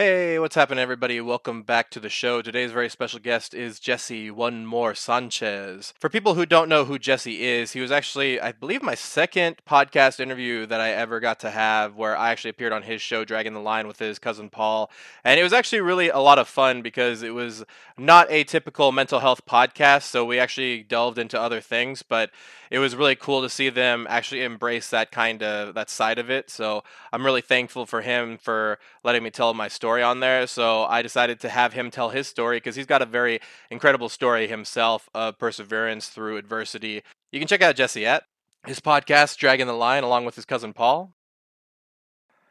[0.00, 1.20] Hey, what's happening, everybody?
[1.20, 2.40] Welcome back to the show.
[2.40, 5.92] Today's very special guest is Jesse One More Sanchez.
[5.98, 9.56] For people who don't know who Jesse is, he was actually, I believe, my second
[9.68, 13.24] podcast interview that I ever got to have, where I actually appeared on his show,
[13.24, 14.88] Dragging the Line, with his cousin Paul.
[15.24, 17.64] And it was actually really a lot of fun because it was
[17.98, 20.02] not a typical mental health podcast.
[20.02, 22.30] So we actually delved into other things, but
[22.70, 26.30] it was really cool to see them actually embrace that kind of that side of
[26.30, 26.50] it.
[26.50, 30.46] So I'm really thankful for him for letting me tell my story story on there.
[30.46, 33.40] So I decided to have him tell his story because he's got a very
[33.70, 37.02] incredible story himself of perseverance through adversity.
[37.32, 38.24] You can check out Jesse at
[38.66, 41.14] his podcast, Dragging the Line, along with his cousin Paul,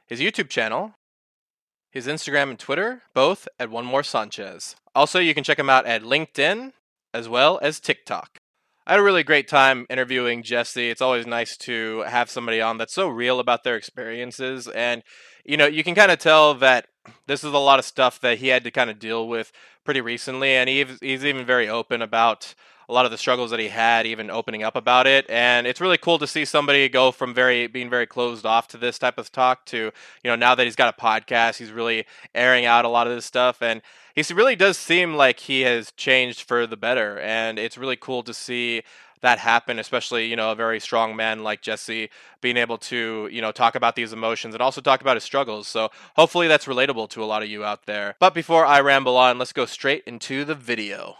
[0.08, 0.96] his YouTube channel,
[1.92, 4.76] his Instagram and Twitter, both at One More Sanchez.
[4.96, 6.72] Also, you can check him out at LinkedIn
[7.14, 8.40] as well as TikTok.
[8.88, 10.90] I had a really great time interviewing Jesse.
[10.90, 14.68] It's always nice to have somebody on that's so real about their experiences.
[14.70, 15.04] And,
[15.46, 16.88] you know, you can kind of tell that
[17.26, 19.52] this is a lot of stuff that he had to kind of deal with
[19.84, 22.54] pretty recently, and he, he's even very open about
[22.90, 25.26] a lot of the struggles that he had, even opening up about it.
[25.30, 28.78] And it's really cool to see somebody go from very being very closed off to
[28.78, 29.92] this type of talk to, you
[30.24, 33.26] know, now that he's got a podcast, he's really airing out a lot of this
[33.26, 33.62] stuff.
[33.62, 33.82] And
[34.16, 37.20] he really does seem like he has changed for the better.
[37.20, 38.84] And it's really cool to see
[39.22, 42.10] that happen, especially, you know, a very strong man like Jesse
[42.42, 45.68] being able to, you know, talk about these emotions and also talk about his struggles.
[45.68, 48.16] So hopefully that's relatable to a lot of you out there.
[48.20, 51.16] But before I ramble on, let's go straight into the video.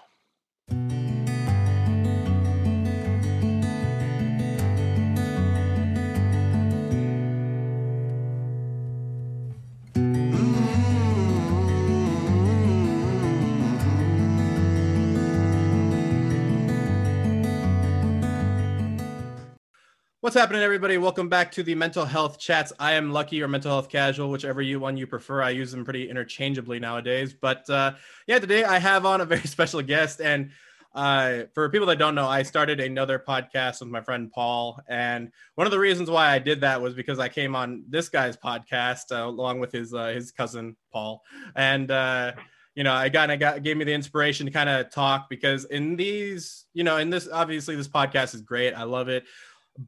[20.28, 20.98] What's happening, everybody?
[20.98, 22.74] Welcome back to the Mental Health Chats.
[22.82, 25.42] I am Lucky or Mental Health Casual, whichever you one you prefer.
[25.42, 27.34] I use them pretty interchangeably nowadays.
[27.34, 27.94] But uh,
[28.28, 30.20] yeah, today I have on a very special guest.
[30.20, 30.52] And
[30.94, 34.82] uh, for people that don't know, I started another podcast with my friend Paul.
[34.90, 38.10] And one of the reasons why I did that was because I came on this
[38.10, 41.24] guy's podcast uh, along with his uh, his cousin Paul.
[41.56, 42.34] And uh,
[42.76, 45.64] you know, I got, I got gave me the inspiration to kind of talk because
[45.64, 48.74] in these, you know, in this obviously this podcast is great.
[48.74, 49.24] I love it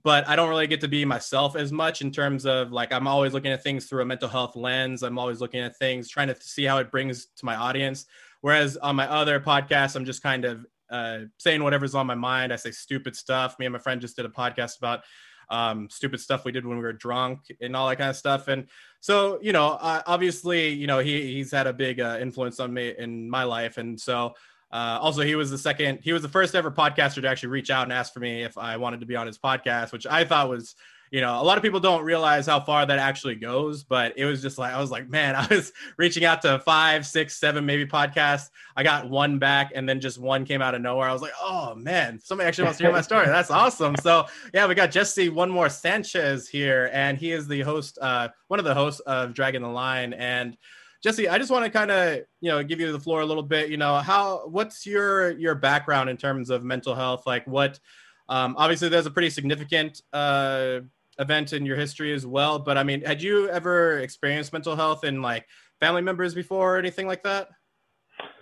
[0.04, 3.08] but I don't really get to be myself as much in terms of like I'm
[3.08, 5.02] always looking at things through a mental health lens.
[5.04, 8.06] I'm always looking at things trying to see how it brings to my audience.
[8.42, 12.54] Whereas on my other podcast, I'm just kind of uh, saying whatever's on my mind.
[12.54, 13.58] I say stupid stuff.
[13.60, 15.02] Me and my friend just did a podcast about
[15.50, 18.48] um, stupid stuff we did when we were drunk and all that kind of stuff.
[18.48, 18.68] And
[19.00, 22.94] so, you know, obviously, you know, he he's had a big uh, influence on me
[22.98, 24.36] in my life, and so
[24.72, 27.72] uh, also, he was the second, he was the first ever podcaster to actually reach
[27.72, 30.24] out and ask for me if I wanted to be on his podcast, which I
[30.24, 30.76] thought was,
[31.10, 34.26] you know, a lot of people don't realize how far that actually goes, but it
[34.26, 37.66] was just like, I was like, man, I was reaching out to five, six, seven,
[37.66, 38.52] maybe podcasts.
[38.76, 41.10] I got one back and then just one came out of nowhere.
[41.10, 43.26] I was like, oh man, somebody actually wants to hear my story.
[43.26, 43.96] That's awesome.
[43.96, 48.30] So yeah, we got Jesse One More Sanchez here, and he is the host, uh,
[48.50, 50.14] one of the hosts of Dragging the Line.
[50.14, 50.58] And
[51.02, 53.44] Jesse, I just want to kind of you know give you the floor a little
[53.44, 53.70] bit.
[53.70, 57.24] You know, how what's your your background in terms of mental health?
[57.26, 57.80] Like, what?
[58.28, 60.82] Um, obviously, there's a pretty significant uh,
[61.18, 62.60] event in your history as well.
[62.60, 65.48] But I mean, had you ever experienced mental health in like
[65.80, 67.50] family members before or anything like that?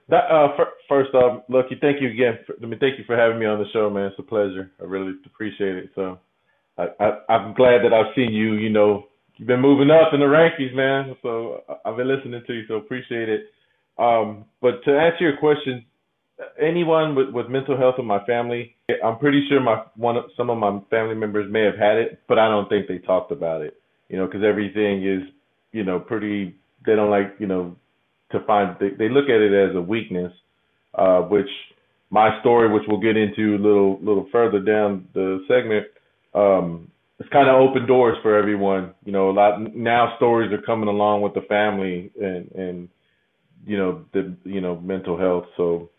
[0.09, 2.39] That uh, f- first off, Lucky, thank you again.
[2.47, 4.05] For, I mean, thank you for having me on the show, man.
[4.05, 4.71] It's a pleasure.
[4.79, 5.89] I really appreciate it.
[5.95, 6.17] So,
[6.77, 8.53] I, I, I'm glad that I've seen you.
[8.53, 11.15] You know, you've been moving up in the rankings, man.
[11.21, 13.45] So I've been listening to you, so appreciate it.
[13.97, 15.85] Um, but to answer your question,
[16.61, 20.57] anyone with, with mental health in my family, I'm pretty sure my one some of
[20.57, 23.75] my family members may have had it, but I don't think they talked about it.
[24.09, 25.23] You know, because everything is,
[25.71, 26.55] you know, pretty.
[26.85, 27.75] They don't like, you know,
[28.31, 28.77] to find.
[28.79, 30.31] They, they look at it as a weakness,
[30.95, 31.49] uh, which
[32.09, 35.87] my story, which we'll get into a little little further down the segment,
[36.33, 36.89] um,
[37.19, 38.93] it's kind of open doors for everyone.
[39.03, 42.89] You know, a lot now stories are coming along with the family and and
[43.65, 45.45] you know the you know mental health.
[45.57, 45.89] So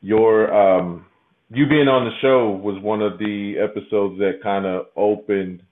[0.00, 1.06] your um
[1.50, 5.62] you being on the show was one of the episodes that kind of opened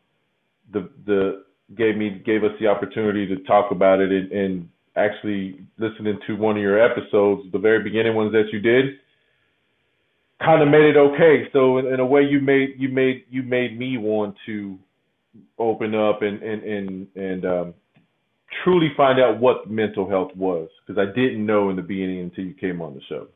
[0.72, 1.44] the the
[1.76, 6.34] gave me gave us the opportunity to talk about it and, and actually listening to
[6.34, 8.96] one of your episodes, the very beginning ones that you did
[10.44, 11.48] kind of made it okay.
[11.52, 14.78] So in, in, a way, you made you made you made me want to
[15.58, 17.74] open up and and and and um,
[18.64, 22.44] truly find out what mental health was because I didn't know in the beginning until
[22.44, 23.28] you came on the show.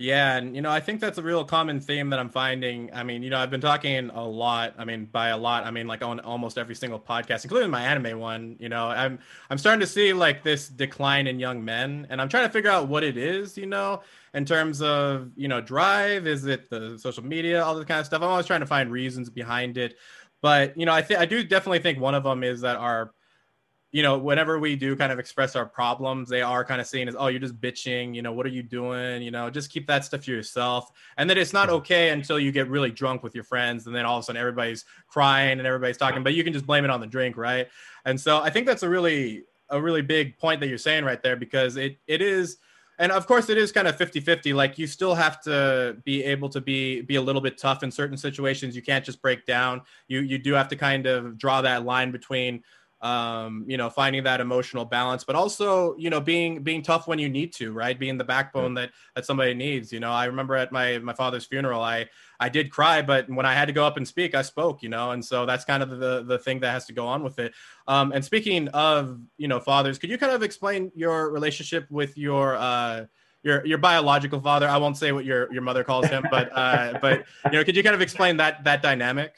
[0.00, 2.88] Yeah, and you know, I think that's a real common theme that I'm finding.
[2.94, 4.74] I mean, you know, I've been talking a lot.
[4.78, 7.82] I mean, by a lot, I mean like on almost every single podcast, including my
[7.82, 8.54] anime one.
[8.60, 9.18] You know, I'm
[9.50, 12.70] I'm starting to see like this decline in young men, and I'm trying to figure
[12.70, 13.58] out what it is.
[13.58, 14.02] You know,
[14.34, 18.06] in terms of you know drive, is it the social media, all this kind of
[18.06, 18.22] stuff?
[18.22, 19.96] I'm always trying to find reasons behind it,
[20.40, 23.12] but you know, I think I do definitely think one of them is that our
[23.90, 27.08] you know, whenever we do kind of express our problems, they are kind of seen
[27.08, 28.14] as, oh, you're just bitching.
[28.14, 29.22] You know, what are you doing?
[29.22, 30.90] You know, just keep that stuff to yourself.
[31.16, 33.86] And that it's not okay until you get really drunk with your friends.
[33.86, 36.66] And then all of a sudden everybody's crying and everybody's talking, but you can just
[36.66, 37.66] blame it on the drink, right?
[38.04, 41.22] And so I think that's a really, a really big point that you're saying right
[41.22, 42.58] there because it, it is,
[42.98, 46.24] and of course it is kind of 50 50 like you still have to be
[46.24, 48.74] able to be be a little bit tough in certain situations.
[48.74, 49.82] You can't just break down.
[50.08, 52.62] You you do have to kind of draw that line between
[53.00, 57.18] um, you know, finding that emotional balance, but also, you know, being being tough when
[57.18, 57.98] you need to, right?
[57.98, 59.92] Being the backbone that that somebody needs.
[59.92, 62.08] You know, I remember at my my father's funeral, I
[62.40, 64.82] I did cry, but when I had to go up and speak, I spoke.
[64.82, 67.22] You know, and so that's kind of the the thing that has to go on
[67.22, 67.54] with it.
[67.86, 72.18] Um, and speaking of, you know, fathers, could you kind of explain your relationship with
[72.18, 73.04] your uh,
[73.44, 74.68] your your biological father?
[74.68, 77.76] I won't say what your your mother calls him, but uh, but you know, could
[77.76, 79.34] you kind of explain that that dynamic?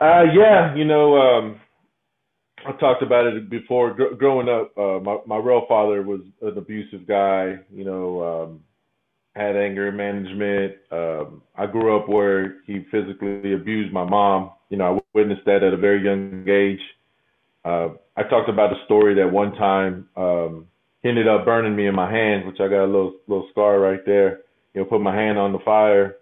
[0.00, 1.16] Uh, yeah, you know.
[1.20, 1.60] Um
[2.66, 3.94] I talked about it before.
[3.94, 7.58] Gr- growing up, uh, my my real father was an abusive guy.
[7.72, 8.60] You know, um,
[9.34, 10.76] had anger management.
[10.90, 14.50] Um, I grew up where he physically abused my mom.
[14.70, 16.80] You know, I witnessed that at a very young age.
[17.64, 20.66] Uh, I talked about a story that one time um,
[21.02, 23.78] he ended up burning me in my hand, which I got a little little scar
[23.78, 24.40] right there.
[24.74, 26.16] You know, put my hand on the fire,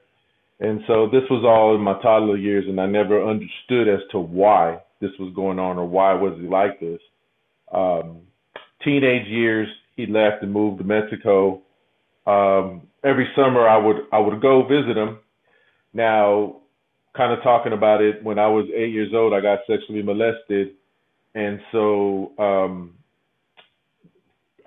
[0.61, 4.19] and so this was all in my toddler years, and I never understood as to
[4.19, 7.01] why this was going on or why was he like this.
[7.73, 8.23] Um,
[8.83, 11.63] teenage years, he left and moved to Mexico.
[12.27, 15.19] Um, every summer, I would I would go visit him.
[15.95, 16.57] Now,
[17.17, 20.73] kind of talking about it, when I was eight years old, I got sexually molested,
[21.35, 22.95] and so um,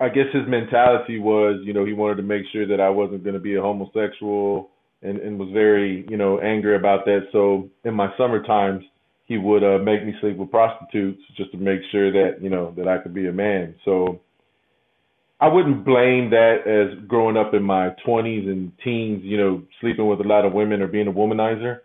[0.00, 3.22] I guess his mentality was, you know, he wanted to make sure that I wasn't
[3.22, 4.70] going to be a homosexual,
[5.02, 7.28] and, and was very, you know, angry about that.
[7.32, 8.84] So in my summer times,
[9.30, 12.74] he would uh, make me sleep with prostitutes just to make sure that you know
[12.76, 13.76] that I could be a man.
[13.84, 14.18] So
[15.40, 20.08] I wouldn't blame that as growing up in my 20s and teens, you know, sleeping
[20.08, 21.78] with a lot of women or being a womanizer.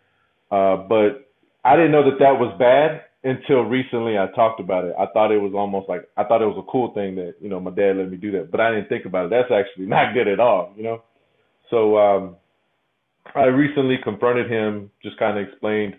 [0.50, 1.30] Uh, but
[1.64, 4.18] I didn't know that that was bad until recently.
[4.18, 4.96] I talked about it.
[4.98, 7.50] I thought it was almost like I thought it was a cool thing that you
[7.50, 9.30] know my dad let me do that, but I didn't think about it.
[9.30, 11.04] That's actually not good at all, you know.
[11.70, 12.38] So um,
[13.36, 15.94] I recently confronted him, just kind of explained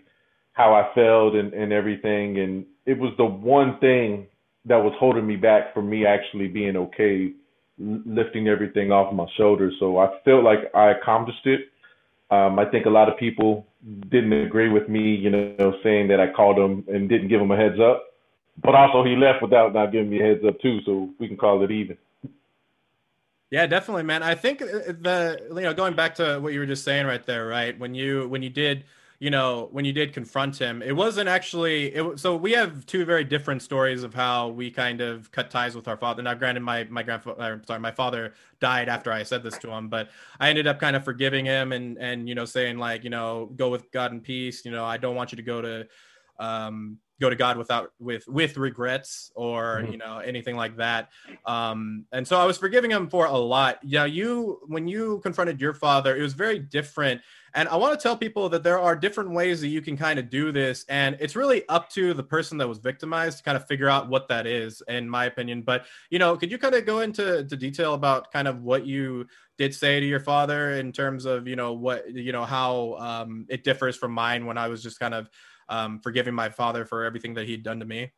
[0.57, 2.39] how I felt and, and everything.
[2.39, 4.25] And it was the one thing
[4.65, 7.31] that was holding me back from me actually being okay,
[7.77, 9.75] lifting everything off my shoulders.
[9.79, 11.69] So I felt like I accomplished it.
[12.31, 13.67] Um, I think a lot of people
[14.09, 17.51] didn't agree with me, you know, saying that I called him and didn't give him
[17.51, 18.05] a heads up.
[18.63, 21.37] But also he left without not giving me a heads up too, so we can
[21.37, 21.97] call it even.
[23.51, 24.23] Yeah, definitely, man.
[24.23, 24.65] I think uh,
[24.99, 27.77] the you know going back to what you were just saying right there, right?
[27.77, 28.83] When you when you did
[29.19, 31.87] you know, when you did confront him, it wasn't actually.
[31.87, 35.75] It, so we have two very different stories of how we kind of cut ties
[35.75, 36.21] with our father.
[36.21, 39.89] Now, granted, my my grandfather, sorry, my father died after I said this to him,
[39.89, 40.09] but
[40.39, 43.51] I ended up kind of forgiving him and and you know saying like you know
[43.55, 44.63] go with God in peace.
[44.63, 45.87] You know, I don't want you to go to
[46.39, 49.93] um, go to God without with with regrets or mm-hmm.
[49.93, 51.09] you know anything like that.
[51.45, 53.79] Um, and so I was forgiving him for a lot.
[53.83, 57.21] Yeah, you when you confronted your father, it was very different.
[57.53, 60.19] And I want to tell people that there are different ways that you can kind
[60.19, 63.57] of do this, and it's really up to the person that was victimized to kind
[63.57, 65.61] of figure out what that is, in my opinion.
[65.61, 68.85] But you know, could you kind of go into to detail about kind of what
[68.85, 69.27] you
[69.57, 73.45] did say to your father in terms of you know what you know how um,
[73.49, 75.29] it differs from mine when I was just kind of
[75.69, 78.11] um, forgiving my father for everything that he'd done to me.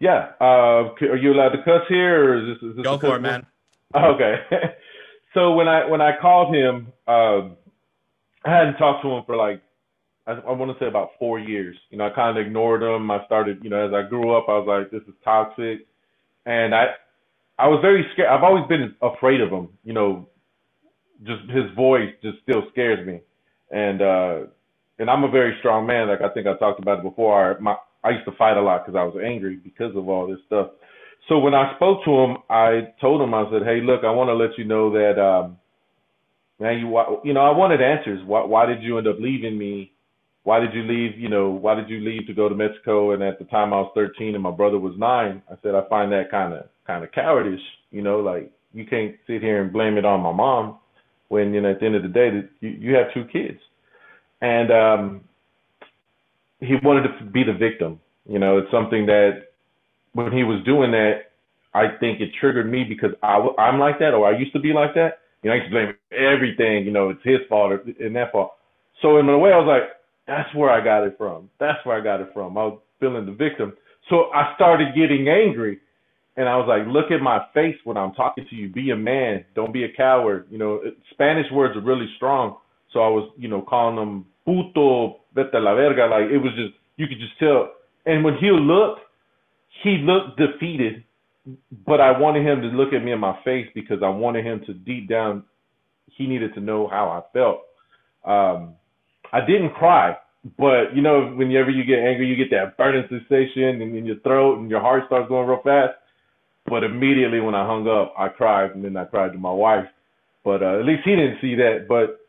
[0.00, 0.32] Yeah.
[0.40, 3.20] Uh, are you allowed to cuss here, or is this, is this go for it,
[3.20, 3.46] man?
[3.94, 4.36] Okay.
[5.34, 7.50] so when I when I called him, uh,
[8.44, 9.62] I hadn't talked to him for like
[10.26, 11.76] I, I want to say about four years.
[11.90, 13.10] You know, I kind of ignored him.
[13.10, 15.86] I started, you know, as I grew up, I was like, this is toxic,
[16.46, 16.86] and I
[17.58, 18.28] I was very scared.
[18.30, 19.70] I've always been afraid of him.
[19.84, 20.28] You know,
[21.24, 23.20] just his voice just still scares me,
[23.70, 24.38] and uh
[24.98, 26.08] and I'm a very strong man.
[26.08, 27.56] Like I think I talked about it before.
[27.56, 30.26] I, my, I used to fight a lot because I was angry because of all
[30.28, 30.68] this stuff.
[31.28, 34.28] So when I spoke to him, I told him, I said, "Hey, look, I want
[34.28, 35.58] to let you know that, um,
[36.62, 38.20] man, you, you know, I wanted answers.
[38.24, 39.92] Why, why did you end up leaving me?
[40.44, 41.18] Why did you leave?
[41.18, 43.12] You know, why did you leave to go to Mexico?
[43.12, 45.42] And at the time, I was 13 and my brother was nine.
[45.50, 47.60] I said, I find that kind of, kind of cowardice.
[47.90, 50.78] You know, like you can't sit here and blame it on my mom
[51.28, 53.58] when you know at the end of the day that you, you have two kids,
[54.40, 55.20] and um,
[56.60, 58.00] he wanted to be the victim.
[58.26, 59.52] You know, it's something that
[60.12, 61.32] when he was doing that,
[61.74, 64.72] I think it triggered me because I, I'm like that, or I used to be
[64.72, 65.21] like that.
[65.42, 66.84] You know, to blame everything.
[66.84, 68.52] You know, it's his fault or and that fault.
[69.00, 69.90] So in a way, I was like,
[70.26, 71.50] that's where I got it from.
[71.58, 72.56] That's where I got it from.
[72.56, 73.72] I was feeling the victim.
[74.08, 75.80] So I started getting angry,
[76.36, 78.68] and I was like, look at my face when I'm talking to you.
[78.68, 79.44] Be a man.
[79.54, 80.46] Don't be a coward.
[80.50, 80.80] You know,
[81.10, 82.56] Spanish words are really strong.
[82.92, 86.06] So I was, you know, calling them puto, vete la verga.
[86.06, 87.72] Like it was just, you could just tell.
[88.06, 89.00] And when he looked,
[89.82, 91.04] he looked defeated,
[91.86, 94.62] but I wanted him to look at me in my face because I wanted him
[94.66, 95.44] to deep down,
[96.06, 97.62] he needed to know how I felt.
[98.24, 98.74] Um,
[99.32, 100.16] I didn't cry,
[100.58, 104.20] but you know, whenever you get angry, you get that burning sensation in, in your
[104.20, 105.94] throat and your heart starts going real fast.
[106.66, 109.86] But immediately when I hung up, I cried and then I cried to my wife.
[110.44, 111.86] But uh, at least he didn't see that.
[111.88, 112.20] But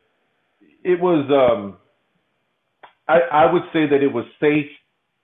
[0.84, 1.78] it was, um,
[3.08, 4.70] I, I would say that it was safe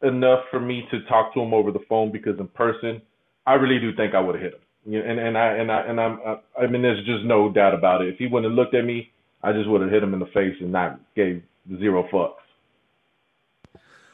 [0.03, 3.01] enough for me to talk to him over the phone because in person,
[3.45, 4.61] I really do think I would have hit him.
[4.85, 7.49] You know, and and I and I and I'm I, I mean, there's just no
[7.51, 8.09] doubt about it.
[8.09, 9.11] If he wouldn't have looked at me,
[9.43, 11.43] I just would have hit him in the face and not gave
[11.77, 12.35] zero fucks.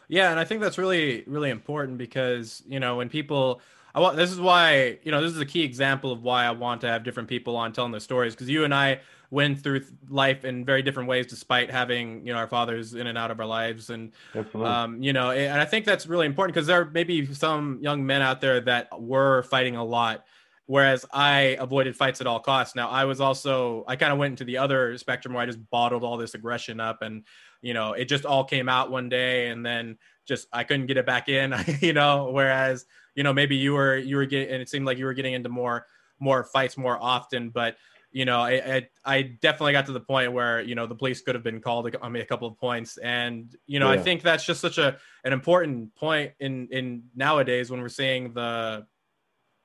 [0.07, 3.61] Yeah, and I think that's really really important because you know when people
[3.95, 6.51] I want this is why you know this is a key example of why I
[6.51, 8.99] want to have different people on telling their stories because you and I
[9.31, 13.17] went through life in very different ways despite having you know our fathers in and
[13.17, 14.11] out of our lives and
[14.53, 18.05] um, you know and I think that's really important because there may be some young
[18.05, 20.25] men out there that were fighting a lot
[20.67, 22.75] whereas I avoided fights at all costs.
[22.75, 25.69] Now I was also I kind of went into the other spectrum where I just
[25.69, 27.23] bottled all this aggression up and
[27.61, 30.97] you know it just all came out one day and then just I couldn't get
[30.97, 32.29] it back in, you know.
[32.31, 35.13] Whereas you know maybe you were you were getting and it seemed like you were
[35.13, 35.85] getting into more
[36.19, 37.75] more fights more often, but
[38.15, 41.19] you know, I, I, I definitely got to the point where you know the police
[41.19, 43.99] could have been called on me a couple of points, and you know, yeah.
[43.99, 48.31] I think that's just such a an important point in in nowadays when we're seeing
[48.33, 48.87] the,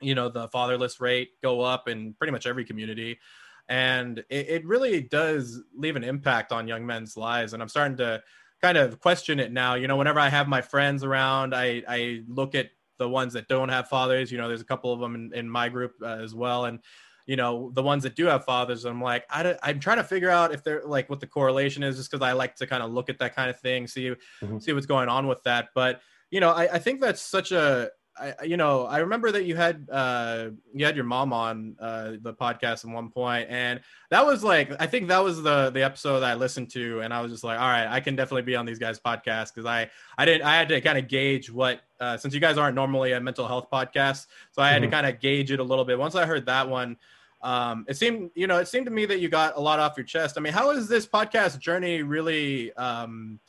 [0.00, 3.20] you know, the fatherless rate go up in pretty much every community,
[3.68, 7.98] and it, it really does leave an impact on young men's lives, and I'm starting
[7.98, 8.20] to
[8.62, 9.74] kind of question it now.
[9.74, 13.48] You know, whenever I have my friends around, I I look at the ones that
[13.48, 14.30] don't have fathers.
[14.30, 16.80] You know, there's a couple of them in, in my group uh, as well, and
[17.26, 20.30] you know the ones that do have fathers i'm like I, i'm trying to figure
[20.30, 22.90] out if they're like what the correlation is just because i like to kind of
[22.90, 24.10] look at that kind of thing see
[24.42, 24.58] mm-hmm.
[24.58, 26.00] see what's going on with that but
[26.30, 29.56] you know I, I think that's such a I, you know, I remember that you
[29.56, 34.26] had uh, you had your mom on uh, the podcast at one point, and that
[34.26, 37.22] was like I think that was the the episode that I listened to, and I
[37.22, 39.90] was just like, all right, I can definitely be on these guys' podcast because I
[40.18, 43.12] I didn't I had to kind of gauge what uh, since you guys aren't normally
[43.12, 44.90] a mental health podcast, so I had mm-hmm.
[44.90, 45.98] to kind of gauge it a little bit.
[45.98, 46.98] Once I heard that one,
[47.42, 49.96] um, it seemed you know it seemed to me that you got a lot off
[49.96, 50.36] your chest.
[50.36, 53.40] I mean, how has this podcast journey really um,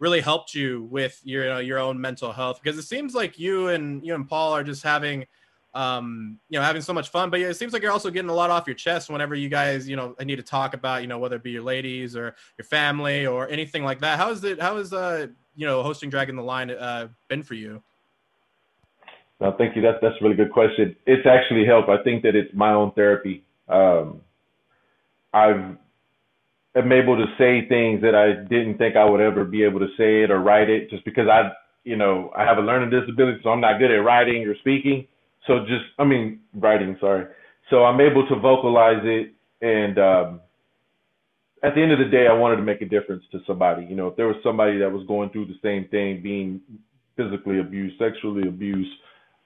[0.00, 2.60] really helped you with your you know, your own mental health?
[2.60, 5.26] Because it seems like you and you and Paul are just having
[5.72, 8.34] um, you know having so much fun, but it seems like you're also getting a
[8.34, 11.18] lot off your chest whenever you guys you know need to talk about you know
[11.18, 14.18] whether it be your ladies or your family or anything like that.
[14.18, 14.60] How is it?
[14.60, 17.82] How is uh you know hosting Dragging the Line uh, been for you?
[19.40, 19.82] No, thank you.
[19.82, 20.96] That's that's a really good question.
[21.06, 21.88] It's actually helped.
[21.88, 23.44] I think that it's my own therapy.
[23.68, 24.22] Um,
[25.32, 25.76] I've
[26.76, 29.88] am able to say things that I didn't think I would ever be able to
[29.96, 31.50] say it or write it, just because I,
[31.84, 35.06] you know, I have a learning disability, so I'm not good at writing or speaking.
[35.46, 36.96] So just, I mean, writing.
[37.00, 37.26] Sorry.
[37.70, 40.40] So I'm able to vocalize it, and um,
[41.62, 43.84] at the end of the day, I wanted to make a difference to somebody.
[43.84, 46.60] You know, if there was somebody that was going through the same thing, being
[47.16, 48.90] physically abused, sexually abused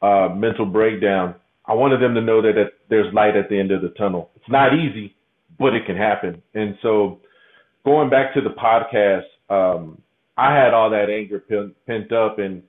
[0.00, 1.34] uh, mental breakdown,
[1.66, 4.30] I wanted them to know that, that there's light at the end of the tunnel.
[4.36, 5.16] It's not easy,
[5.58, 6.42] but it can happen.
[6.54, 7.20] And so,
[7.84, 10.00] going back to the podcast, um,
[10.36, 12.62] I had all that anger pent pent up, and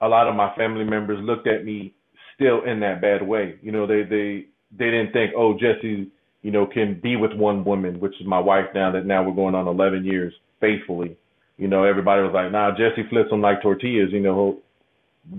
[0.00, 1.94] a lot of my family members looked at me
[2.34, 3.56] still in that bad way.
[3.62, 6.10] You know, they they they didn't think, oh, Jesse,
[6.42, 8.90] you know, can be with one woman, which is my wife now.
[8.92, 11.16] That now we're going on 11 years faithfully.
[11.58, 14.10] You know, everybody was like, nah, Jesse flips them like tortillas.
[14.12, 14.58] You know,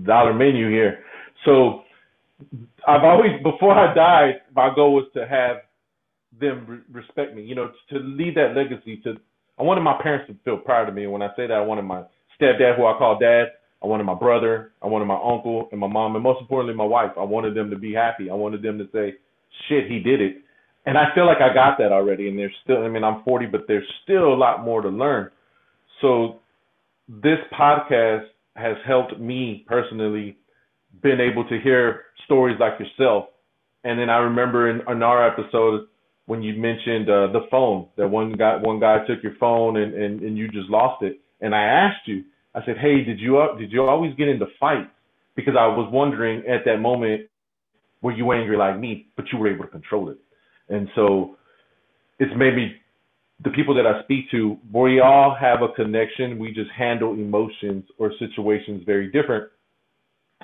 [0.04, 1.00] dollar menu here.
[1.44, 1.82] So
[2.86, 5.58] I've always, before I died, my goal was to have
[6.42, 7.42] them re- respect me.
[7.42, 9.00] You know, to leave that legacy.
[9.04, 9.14] To
[9.58, 11.04] I wanted my parents to feel proud of me.
[11.04, 12.02] And when I say that, I wanted my
[12.40, 13.46] stepdad, who I call dad.
[13.82, 14.72] I wanted my brother.
[14.82, 17.10] I wanted my uncle and my mom, and most importantly, my wife.
[17.18, 18.30] I wanted them to be happy.
[18.30, 19.14] I wanted them to say,
[19.68, 20.42] "Shit, he did it."
[20.84, 22.28] And I feel like I got that already.
[22.28, 25.30] And there's still, I mean, I'm 40, but there's still a lot more to learn.
[26.00, 26.40] So
[27.08, 30.36] this podcast has helped me personally
[31.02, 33.26] been able to hear stories like yourself.
[33.84, 35.86] And then I remember in, in our episode
[36.32, 39.92] when you mentioned uh, the phone that one guy one guy took your phone and,
[39.92, 41.20] and and you just lost it.
[41.42, 42.24] And I asked you,
[42.54, 44.88] I said, hey, did you uh, did you always get into fights?
[45.36, 47.28] Because I was wondering at that moment,
[48.00, 50.16] were you angry like me, but you were able to control it.
[50.70, 51.36] And so
[52.18, 52.76] it's made me
[53.44, 56.38] the people that I speak to, we all have a connection.
[56.38, 59.50] We just handle emotions or situations very different.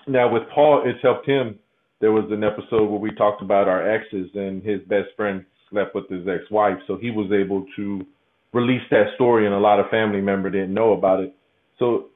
[0.07, 1.59] Now with Paul, it's helped him.
[2.03, 5.95] There was an episode where we talked about our exes and his best friend slept
[5.95, 8.07] with his ex-wife, so he was able to
[8.53, 11.35] release that story, and a lot of family member didn't know about it.
[11.79, 12.07] So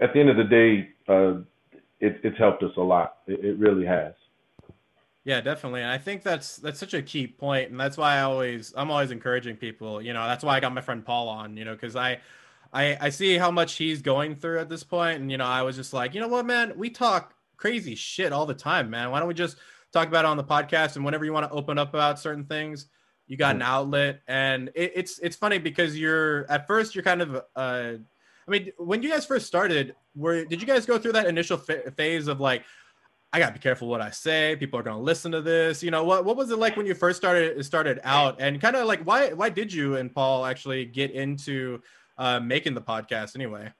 [0.00, 1.40] at the end of the day, uh,
[2.00, 3.18] it, it's helped us a lot.
[3.26, 4.14] It, it really has.
[5.24, 5.80] Yeah, definitely.
[5.80, 8.90] And I think that's that's such a key point, and that's why I always I'm
[8.90, 10.02] always encouraging people.
[10.02, 11.56] You know, that's why I got my friend Paul on.
[11.56, 12.20] You know, because I,
[12.72, 15.62] I I see how much he's going through at this point, and you know, I
[15.62, 19.10] was just like, you know what, man, we talk crazy shit all the time, man.
[19.10, 19.56] Why don't we just
[19.94, 20.96] talk about it on the podcast?
[20.96, 22.88] And whenever you want to open up about certain things,
[23.26, 24.20] you got an outlet.
[24.28, 27.92] And it, it's it's funny because you're at first you're kind of uh,
[28.46, 31.56] I mean, when you guys first started, were did you guys go through that initial
[31.56, 32.64] phase of like
[33.32, 34.54] I gotta be careful what I say.
[34.56, 35.82] People are gonna listen to this.
[35.82, 36.24] You know what?
[36.24, 39.32] What was it like when you first started started out, and kind of like why
[39.32, 41.80] why did you and Paul actually get into
[42.18, 43.72] uh, making the podcast anyway?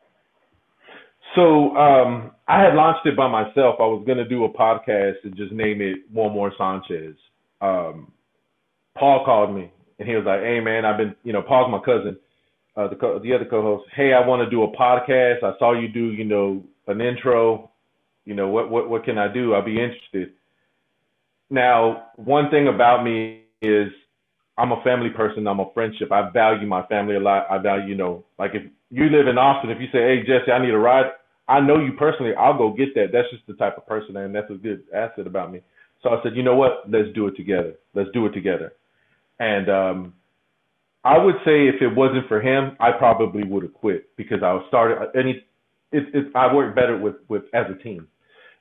[1.34, 3.76] So um, I had launched it by myself.
[3.80, 7.16] I was gonna do a podcast and just name it One More Sanchez.
[7.60, 8.12] Um,
[8.96, 11.80] Paul called me and he was like, "Hey man, I've been you know Paul's my
[11.80, 12.16] cousin,
[12.76, 13.88] uh, the co- the other co-host.
[13.94, 15.42] Hey, I want to do a podcast.
[15.42, 17.70] I saw you do you know an intro
[18.24, 19.54] you know, what what what can I do?
[19.54, 20.32] I'd be interested.
[21.50, 23.88] Now, one thing about me is
[24.56, 25.46] I'm a family person.
[25.46, 26.10] I'm a friendship.
[26.10, 27.46] I value my family a lot.
[27.50, 30.50] I value, you know, like if you live in Austin, if you say, "Hey Jesse,
[30.50, 31.10] I need a ride,"
[31.48, 32.32] I know you personally.
[32.34, 33.08] I'll go get that.
[33.12, 34.34] That's just the type of person and.
[34.34, 35.60] That's a good asset about me.
[36.02, 36.84] So I said, you know what?
[36.88, 37.74] Let's do it together.
[37.94, 38.72] Let's do it together.
[39.40, 40.14] And um,
[41.04, 44.52] I would say if it wasn't for him, I probably would have quit because I
[44.52, 44.98] was started.
[45.14, 45.36] And it,
[45.92, 48.08] it, it, I work better with with as a team.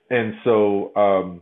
[0.10, 1.42] And so um,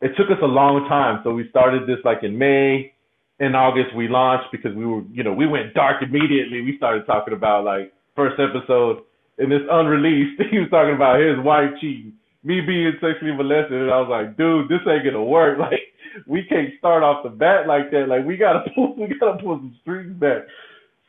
[0.00, 1.20] it took us a long time.
[1.24, 2.92] So we started this like in May.
[3.38, 6.60] In August, we launched because we were, you know, we went dark immediately.
[6.60, 9.02] We started talking about like first episode,
[9.40, 10.40] and it's unreleased.
[10.50, 12.12] he was talking about his wife cheating,
[12.44, 15.58] me being sexually molested, and I was like, dude, this ain't gonna work.
[16.12, 18.06] Like, we can't start off the bat like that.
[18.08, 20.42] Like, we gotta pull, we gotta pull some strings back.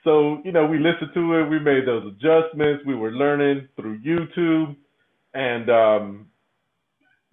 [0.03, 1.49] So, you know, we listened to it.
[1.49, 2.83] We made those adjustments.
[2.85, 4.75] We were learning through YouTube
[5.33, 6.27] and um,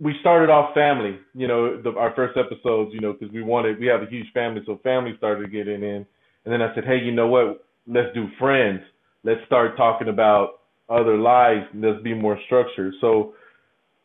[0.00, 1.18] we started off family.
[1.34, 2.90] You know, the, our first episodes.
[2.92, 6.06] You know, because we wanted we have a huge family, so family started getting in.
[6.44, 7.66] And then I said, hey, you know what?
[7.86, 8.80] Let's do friends.
[9.24, 11.66] Let's start talking about other lives.
[11.72, 12.94] And let's be more structured.
[13.00, 13.34] So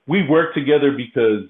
[0.07, 1.43] we work together because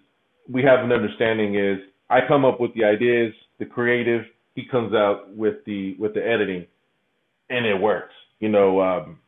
[0.50, 1.56] we have an understanding.
[1.56, 4.24] Is I come up with the ideas, the creative.
[4.56, 6.65] He comes out with the with the editing,
[7.50, 8.13] and it works.
[8.39, 9.19] You know, um,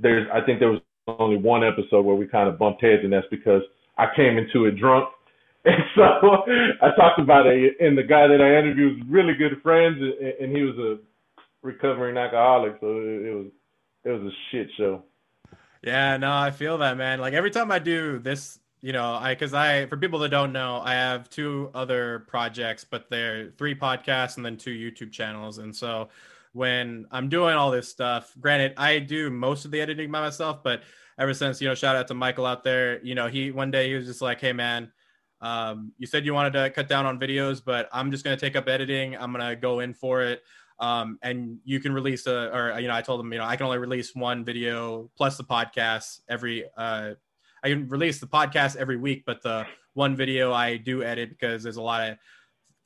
[0.00, 3.12] there's I think there was only one episode where we kind of bumped heads, and
[3.12, 3.62] that's because
[3.96, 5.08] I came into it drunk.
[5.64, 6.02] And so
[6.82, 9.98] I talked about it, and the guy that I interviewed was really good friends,
[10.40, 10.98] and he was a
[11.66, 13.46] recovering alcoholic, so it was
[14.04, 15.02] it was a shit show.
[15.82, 17.20] Yeah, no, I feel that, man.
[17.20, 20.52] Like every time I do this, you know, I because I for people that don't
[20.52, 25.58] know, I have two other projects, but they're three podcasts and then two YouTube channels,
[25.58, 26.08] and so
[26.52, 28.34] when I'm doing all this stuff.
[28.40, 30.82] Granted, I do most of the editing by myself, but
[31.18, 33.88] ever since, you know, shout out to Michael out there, you know, he one day
[33.88, 34.90] he was just like, Hey man,
[35.40, 38.40] um, you said you wanted to cut down on videos, but I'm just going to
[38.40, 39.16] take up editing.
[39.16, 40.42] I'm going to go in for it.
[40.80, 43.56] Um, and you can release a, or, you know, I told him, you know, I
[43.56, 47.14] can only release one video plus the podcast every, uh,
[47.64, 51.64] I can release the podcast every week, but the one video I do edit because
[51.64, 52.18] there's a lot of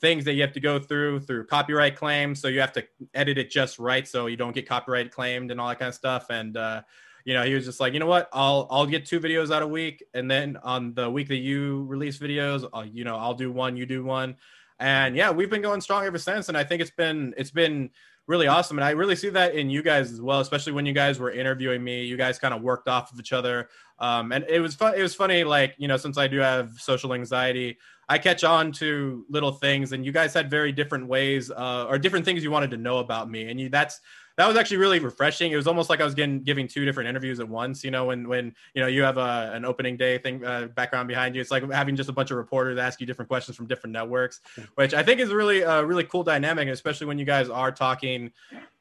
[0.01, 2.41] things that you have to go through through copyright claims.
[2.41, 5.61] So you have to edit it just right so you don't get copyright claimed and
[5.61, 6.27] all that kind of stuff.
[6.31, 6.83] And uh,
[7.25, 9.63] you know, he was just like, you know what, I'll I'll get two videos out
[9.63, 13.35] a week, and then on the week that you release videos, I'll, you know, I'll
[13.35, 14.37] do one, you do one,
[14.83, 16.49] and yeah, we've been going strong ever since.
[16.49, 17.89] And I think it's been it's been
[18.27, 18.79] really awesome.
[18.79, 21.31] And I really see that in you guys as well, especially when you guys were
[21.31, 22.05] interviewing me.
[22.05, 23.69] You guys kind of worked off of each other.
[24.01, 24.95] Um, and it was fun.
[24.97, 28.73] It was funny, like, you know, since I do have social anxiety, I catch on
[28.73, 32.51] to little things and you guys had very different ways uh, or different things you
[32.51, 33.51] wanted to know about me.
[33.51, 34.01] And you, that's,
[34.43, 35.53] that was actually really refreshing.
[35.53, 37.85] It was almost like I was getting giving two different interviews at once.
[37.85, 41.07] You know, when when you know you have a, an opening day thing uh, background
[41.07, 43.69] behind you, it's like having just a bunch of reporters ask you different questions from
[43.69, 44.41] different networks,
[44.75, 48.33] which I think is really a really cool dynamic, especially when you guys are talking.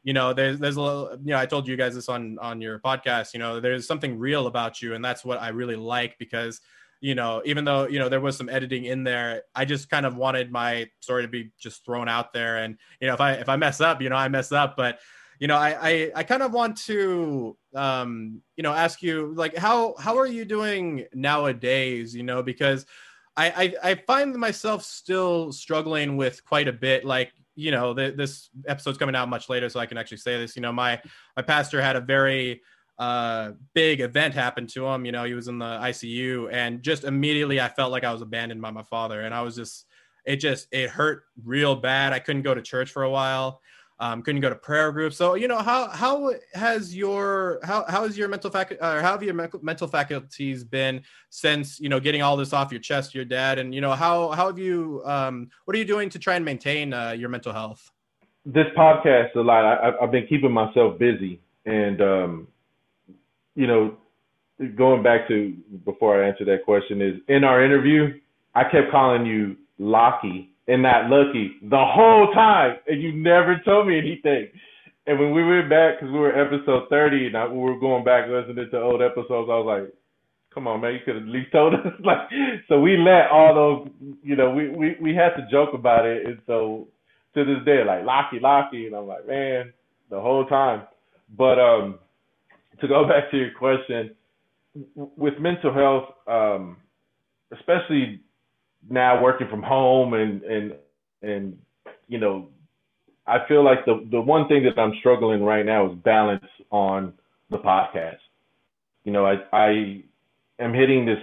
[0.04, 2.60] You know, there's there's a little, you know I told you guys this on on
[2.60, 3.36] your podcast.
[3.36, 6.60] You know, there's something real about you, and that's what I really like because
[7.02, 10.08] you know, even though you know there was some editing in there, I just kind
[10.08, 12.58] of wanted my story to be just thrown out there.
[12.58, 14.76] And you know, if I if I mess up, you know, I mess up.
[14.76, 15.00] But
[15.42, 19.58] you know, I I, I kind of want to um, you know ask you like
[19.58, 22.16] how how are you doing nowadays?
[22.16, 22.86] You know, because
[23.36, 27.06] I, I, I find myself still struggling with quite a bit.
[27.06, 30.38] Like you know, the, this episode's coming out much later, so I can actually say
[30.38, 30.56] this.
[30.56, 31.02] You know, my
[31.36, 32.62] my pastor had a very
[33.00, 35.06] uh, big event happen to him.
[35.06, 38.22] You know, he was in the ICU, and just immediately I felt like I was
[38.22, 39.88] abandoned by my father, and I was just
[40.24, 42.14] it just it hurt real bad.
[42.14, 43.60] I couldn't go to church for a while
[44.02, 45.16] um, couldn't go to prayer groups.
[45.16, 49.12] So you know how how has your how how has your mental fac or how
[49.12, 53.26] have your mental faculties been since you know getting all this off your chest, your
[53.26, 56.36] dad, and you know how how have you um, what are you doing to try
[56.36, 57.92] and maintain uh, your mental health?
[58.44, 59.64] This podcast a lot.
[59.64, 62.48] I, I've been keeping myself busy, and um,
[63.56, 63.98] you know,
[64.76, 68.20] going back to before I answer that question is in our interview,
[68.56, 73.88] I kept calling you Lockie and not lucky the whole time, and you never told
[73.88, 74.50] me anything.
[75.08, 78.04] And when we went back, because we were episode 30, and I, we were going
[78.04, 79.94] back listening to old episodes, I was like,
[80.54, 81.80] come on, man, you could have at least told us.
[82.04, 82.20] like,
[82.68, 83.90] so we let all those,
[84.22, 86.26] you know, we, we, we had to joke about it.
[86.26, 86.88] And so
[87.34, 88.86] to this day, like, Locky, Locky.
[88.88, 89.74] And I'm like, man,
[90.10, 90.84] the whole time.
[91.36, 92.00] But um,
[92.80, 94.12] to go back to your question,
[94.96, 96.78] with mental health, um,
[97.52, 98.21] especially
[98.90, 100.74] now working from home and and
[101.22, 101.58] and
[102.08, 102.50] you know
[103.28, 107.14] I feel like the the one thing that I'm struggling right now is balance on
[107.50, 108.18] the podcast.
[109.04, 110.04] You know, I I
[110.60, 111.20] am hitting this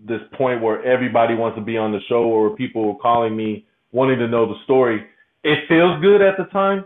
[0.00, 3.66] this point where everybody wants to be on the show or people are calling me
[3.92, 5.04] wanting to know the story.
[5.44, 6.84] It feels good at the time,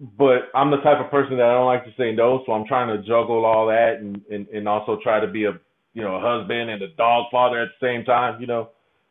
[0.00, 2.66] but I'm the type of person that I don't like to say no, so I'm
[2.66, 5.52] trying to juggle all that and and, and also try to be a
[5.92, 8.70] you know a husband and a dog father at the same time, you know.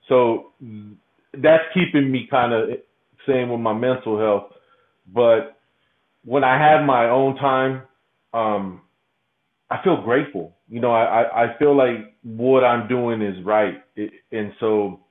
[0.10, 0.52] So
[1.38, 2.70] that's keeping me kind of
[3.28, 4.52] same with my mental health.
[5.14, 5.58] But
[6.26, 7.84] when I have my own time,
[8.34, 8.82] um,
[9.70, 10.56] I feel grateful.
[10.68, 13.84] You know, I, I feel like what I'm doing is right.
[13.96, 15.02] It, and so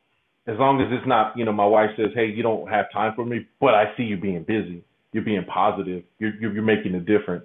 [0.47, 3.13] as long as it's not, you know, my wife says, Hey, you don't have time
[3.15, 4.83] for me, but I see you being busy.
[5.13, 6.05] You're being positive.
[6.19, 7.45] You're, you're, you're making a difference.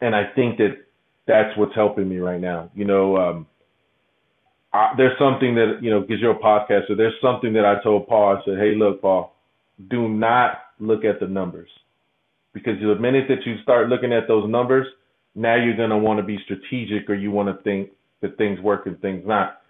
[0.00, 0.76] And I think that
[1.26, 2.70] that's what's helping me right now.
[2.74, 3.46] You know, um,
[4.78, 6.96] I, there's something that you know because you're a podcaster.
[6.96, 8.36] There's something that I told Paul.
[8.36, 9.34] I said, "Hey, look, Paul,
[9.90, 11.68] do not look at the numbers
[12.52, 14.86] because the minute that you start looking at those numbers,
[15.34, 18.86] now you're gonna want to be strategic or you want to think that things work
[18.86, 19.62] and things not.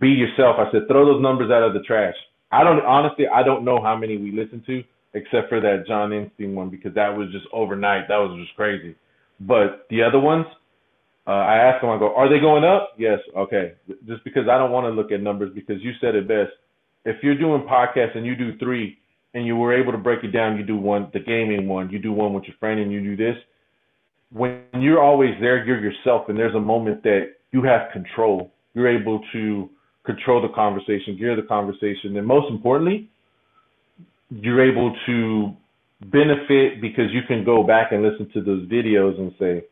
[0.00, 2.16] Be yourself." I said, "Throw those numbers out of the trash."
[2.52, 4.82] I don't honestly, I don't know how many we listened to
[5.14, 8.08] except for that John Epstein one because that was just overnight.
[8.08, 8.96] That was just crazy.
[9.40, 10.46] But the other ones,
[11.26, 12.92] uh, I ask them, I go, are they going up?
[12.98, 13.18] Yes.
[13.36, 13.74] Okay.
[14.06, 16.50] Just because I don't want to look at numbers because you said it best.
[17.04, 18.98] If you're doing podcasts and you do three
[19.34, 21.98] and you were able to break it down, you do one, the gaming one, you
[21.98, 23.36] do one with your friend and you do this.
[24.32, 28.52] When you're always there, you're yourself and there's a moment that you have control.
[28.74, 29.68] You're able to
[30.04, 32.16] control the conversation, gear the conversation.
[32.16, 33.10] And most importantly,
[34.30, 35.52] you're able to
[36.06, 39.64] benefit because you can go back and listen to those videos and say,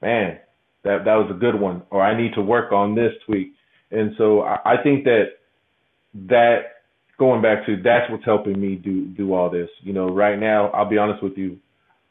[0.00, 0.38] man,
[0.84, 3.52] that that was a good one, or I need to work on this tweak.
[3.90, 5.24] And so I, I think that
[6.28, 6.60] that
[7.18, 9.68] going back to that's what's helping me do do all this.
[9.82, 11.58] You know, right now, I'll be honest with you.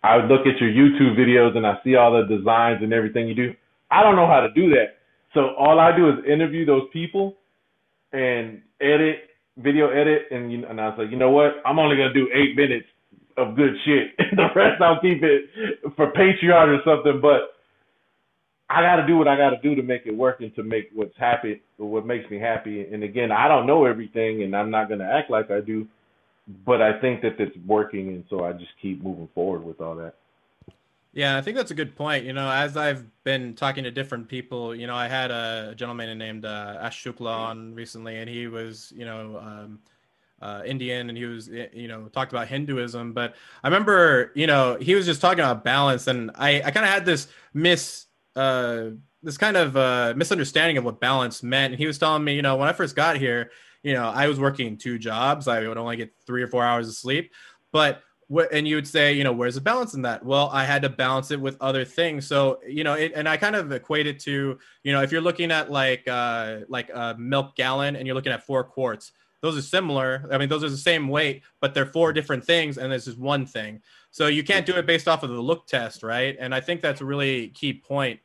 [0.04, 3.36] I look at your YouTube videos and I see all the designs and everything you
[3.36, 3.54] do.
[3.92, 4.98] I don't know how to do that.
[5.34, 7.36] So all I do is interview those people
[8.12, 11.62] and edit, video edit, and you, and I was like, you know what?
[11.66, 12.88] I'm only gonna do eight minutes
[13.38, 14.18] of good shit.
[14.36, 15.46] the rest I'll keep it
[15.96, 17.22] for Patreon or something.
[17.22, 17.51] But
[18.74, 20.64] I got to do what I got to do to make it work and to
[20.64, 22.82] make what's happy, what makes me happy.
[22.92, 25.88] And again, I don't know everything, and I'm not going to act like I do,
[26.66, 29.96] but I think that it's working, and so I just keep moving forward with all
[29.96, 30.16] that.
[31.14, 32.24] Yeah, I think that's a good point.
[32.24, 36.18] You know, as I've been talking to different people, you know, I had a gentleman
[36.18, 39.80] named uh, Ash Shukla on recently, and he was, you know, um,
[40.42, 43.12] uh, Indian, and he was, you know, talked about Hinduism.
[43.12, 46.86] But I remember, you know, he was just talking about balance, and I, I kind
[46.86, 48.86] of had this miss uh,
[49.24, 51.74] this kind of uh, misunderstanding of what balance meant.
[51.74, 53.52] And he was telling me, you know, when I first got here,
[53.84, 55.48] you know, I was working two jobs.
[55.48, 57.32] I would only get three or four hours of sleep.
[57.72, 60.24] But what, and you would say, you know, where's the balance in that?
[60.24, 62.28] Well, I had to balance it with other things.
[62.28, 65.22] So, you know, it, and I kind of equate it to, you know, if you're
[65.22, 69.58] looking at like, uh, like a milk gallon and you're looking at four quarts, those
[69.58, 70.30] are similar.
[70.32, 73.16] I mean, those are the same weight, but they're four different things, and this is
[73.16, 73.82] one thing.
[74.12, 76.36] So you can't do it based off of the look test, right?
[76.40, 78.20] And I think that's a really key point.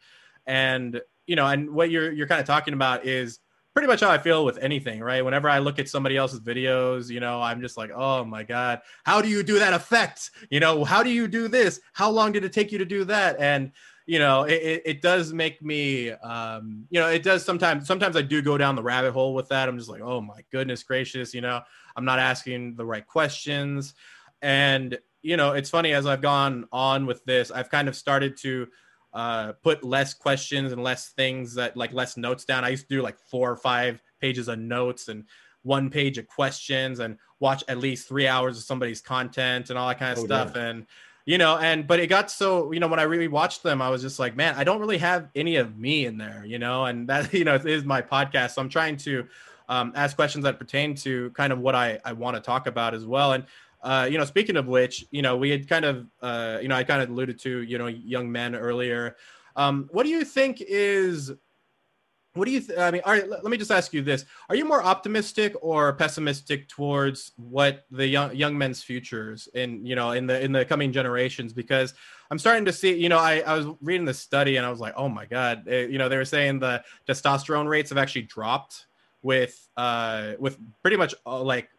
[0.46, 3.40] And you know, and what you're you're kind of talking about is
[3.72, 5.22] pretty much how I feel with anything, right?
[5.22, 8.80] Whenever I look at somebody else's videos, you know, I'm just like, oh my God,
[9.04, 10.30] how do you do that effect?
[10.50, 11.80] You know, how do you do this?
[11.92, 13.36] How long did it take you to do that?
[13.38, 13.72] And,
[14.06, 18.22] you know, it, it does make me, um, you know, it does sometimes, sometimes I
[18.22, 19.68] do go down the rabbit hole with that.
[19.68, 21.60] I'm just like, oh my goodness gracious, you know,
[21.96, 23.92] I'm not asking the right questions.
[24.40, 28.36] And, you know, it's funny as I've gone on with this, I've kind of started
[28.38, 28.68] to,
[29.12, 32.64] uh, put less questions and less things that like less notes down.
[32.64, 35.24] I used to do like four or five pages of notes and
[35.62, 39.88] one page of questions and watch at least three hours of somebody's content and all
[39.88, 40.52] that kind of oh, stuff.
[40.54, 40.62] Yeah.
[40.66, 40.86] And
[41.24, 43.88] you know, and but it got so you know when I really watched them, I
[43.88, 46.84] was just like, man, I don't really have any of me in there, you know,
[46.84, 48.52] and that you know is my podcast.
[48.52, 49.26] So I'm trying to
[49.68, 52.94] um, ask questions that pertain to kind of what I I want to talk about
[52.94, 53.32] as well.
[53.32, 53.44] And
[53.82, 56.76] uh, you know, speaking of which, you know, we had kind of, uh, you know,
[56.76, 59.16] I kind of alluded to, you know, young men earlier.
[59.54, 61.32] Um, what do you think is,
[62.34, 64.26] what do you, th- I mean, all right, let, me just ask you this.
[64.50, 69.96] Are you more optimistic or pessimistic towards what the young, young men's futures in, you
[69.96, 71.54] know, in the, in the coming generations?
[71.54, 71.94] Because
[72.30, 74.80] I'm starting to see, you know, I, I was reading the study and I was
[74.80, 77.98] like, oh my God, it, eh, you know, they were saying the testosterone rates have
[77.98, 78.86] actually dropped
[79.22, 81.70] with, uh, with pretty much uh, like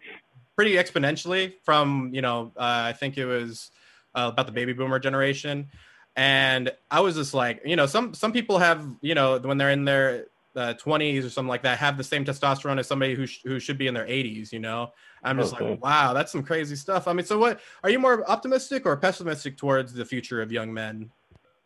[0.58, 3.72] pretty exponentially from you know uh, I think it was
[4.15, 5.70] uh, about the baby boomer generation,
[6.17, 9.72] and I was just like you know some some people have you know when they're
[9.72, 10.26] in their
[10.58, 13.60] uh, 20s or something like that have the same testosterone as somebody who sh- who
[13.60, 14.91] should be in their 80s you know?
[15.24, 15.70] I'm just okay.
[15.70, 17.08] like wow that's some crazy stuff.
[17.08, 20.74] I mean so what are you more optimistic or pessimistic towards the future of young
[20.74, 21.12] men?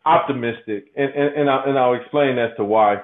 [0.05, 0.91] Optimistic.
[0.97, 3.01] And and, and, I, and i'll explain as to why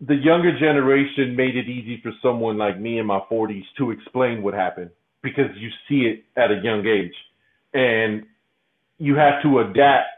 [0.00, 4.42] the younger generation made it easy for someone like me in my 40s to explain
[4.42, 4.90] what happened
[5.22, 7.14] because you see it at a young age.
[7.74, 8.24] And
[8.98, 10.08] you have to adapt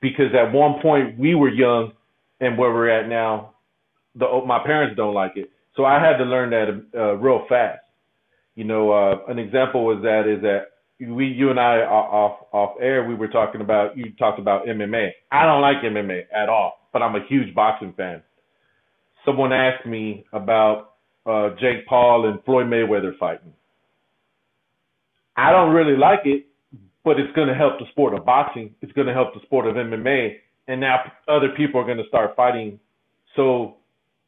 [0.00, 1.92] because at one point we were young
[2.40, 3.54] and where we're at now
[4.14, 5.50] the my parents don't like it.
[5.76, 7.80] So i had to learn that uh, real fast.
[8.56, 12.76] You know uh, an example was that is that we you and i off off
[12.80, 16.86] air we were talking about you talked about mma i don't like mma at all
[16.92, 18.22] but i'm a huge boxing fan
[19.24, 20.94] someone asked me about
[21.26, 23.52] uh, Jake Paul and Floyd Mayweather fighting.
[25.36, 26.46] I don't really like it,
[27.04, 28.74] but it's going to help the sport of boxing.
[28.82, 30.36] It's going to help the sport of MMA,
[30.68, 32.78] and now other people are going to start fighting.
[33.36, 33.76] So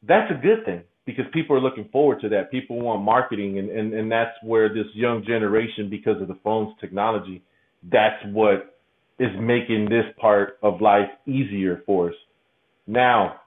[0.07, 2.51] that's a good thing because people are looking forward to that.
[2.51, 6.73] People want marketing, and and and that's where this young generation, because of the phones
[6.79, 7.43] technology,
[7.91, 8.79] that's what
[9.19, 12.15] is making this part of life easier for us.
[12.87, 13.41] Now,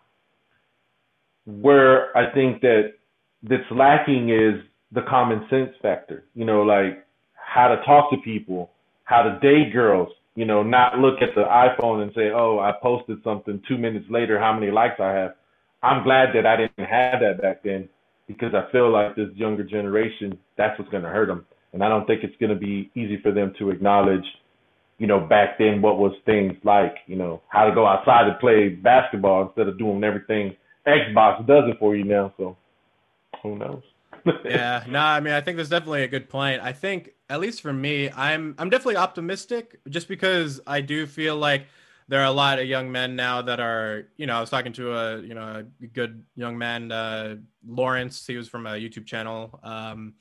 [1.47, 2.95] where I think that
[3.43, 6.25] that's lacking is the common sense factor.
[6.35, 8.71] You know, like how to talk to people,
[9.05, 10.09] how to date girls.
[10.35, 14.07] You know, not look at the iPhone and say, "Oh, I posted something two minutes
[14.11, 14.39] later.
[14.39, 15.35] How many likes I have?"
[15.83, 17.89] I'm glad that I didn't have that back then
[18.27, 21.89] because I feel like this younger generation, that's what's going to hurt them, and I
[21.89, 24.25] don't think it's going to be easy for them to acknowledge.
[24.99, 26.97] You know, back then, what was things like?
[27.07, 30.57] You know, how to go outside and play basketball instead of doing everything
[30.87, 32.57] Xbox does it for you now, so
[33.43, 33.83] who knows?
[34.45, 36.61] yeah, no, I mean, I think that's definitely a good point.
[36.63, 41.37] I think, at least for me, I'm I'm definitely optimistic, just because I do feel
[41.37, 41.67] like
[42.09, 44.73] there are a lot of young men now that are, you know, I was talking
[44.75, 48.27] to a, you know, a good young man, uh, Lawrence.
[48.27, 50.15] He was from a YouTube channel, um,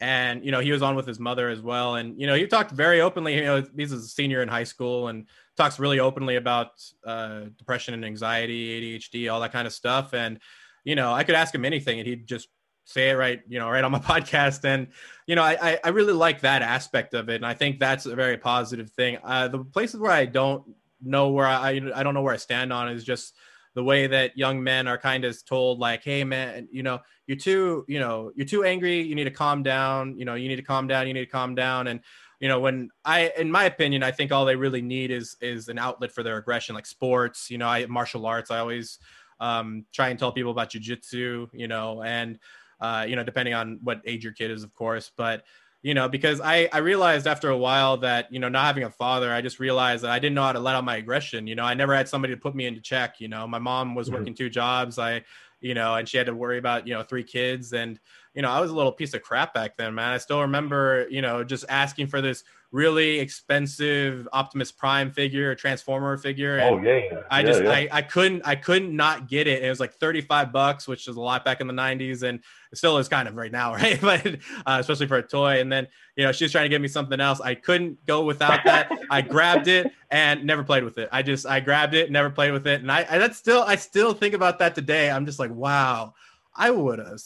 [0.00, 2.46] and you know, he was on with his mother as well, and you know, he
[2.46, 3.36] talked very openly.
[3.36, 5.26] You know, he's a senior in high school, and
[5.56, 6.70] talks really openly about
[7.06, 10.12] uh, depression and anxiety, ADHD, all that kind of stuff.
[10.12, 10.40] And
[10.84, 12.48] you know, I could ask him anything, and he'd just
[12.84, 14.64] say it right, you know, right on my podcast.
[14.64, 14.88] And
[15.26, 18.14] you know, I I really like that aspect of it, and I think that's a
[18.14, 19.18] very positive thing.
[19.22, 20.64] Uh, the places where I don't
[21.02, 23.34] know where I I don't know where I stand on is just
[23.74, 27.36] the way that young men are kind of told like hey man you know you're
[27.36, 29.00] too you know you're too angry.
[29.00, 30.18] You need to calm down.
[30.18, 31.06] You know you need to calm down.
[31.06, 31.88] You need to calm down.
[31.88, 32.00] And
[32.40, 35.68] you know when i in my opinion i think all they really need is is
[35.68, 37.50] an outlet for their aggression like sports.
[37.50, 38.98] You know i martial arts i always
[39.40, 42.38] um, try and tell people about jujitsu you know and
[42.80, 45.10] uh, you know depending on what age your kid is of course.
[45.16, 45.44] But
[45.84, 48.90] you know because i i realized after a while that you know not having a
[48.90, 51.54] father i just realized that i didn't know how to let out my aggression you
[51.54, 54.08] know i never had somebody to put me into check you know my mom was
[54.08, 54.16] mm-hmm.
[54.16, 55.22] working two jobs i
[55.60, 58.00] you know and she had to worry about you know three kids and
[58.34, 60.12] you know, I was a little piece of crap back then, man.
[60.12, 62.42] I still remember, you know, just asking for this
[62.72, 66.60] really expensive Optimus Prime figure, Transformer figure.
[66.60, 67.20] oh yeah.
[67.30, 67.70] I yeah, just yeah.
[67.70, 69.62] I, I couldn't I couldn't not get it.
[69.62, 72.40] it was like 35 bucks, which is a lot back in the 90s and
[72.72, 74.00] it still is kind of right now, right?
[74.00, 74.26] but
[74.66, 75.60] uh, especially for a toy.
[75.60, 77.40] And then, you know, she was trying to give me something else.
[77.40, 78.90] I couldn't go without that.
[79.08, 81.08] I grabbed it and never played with it.
[81.12, 82.80] I just I grabbed it, never played with it.
[82.80, 85.08] And I, I that's still I still think about that today.
[85.12, 86.14] I'm just like, wow
[86.56, 87.20] I would have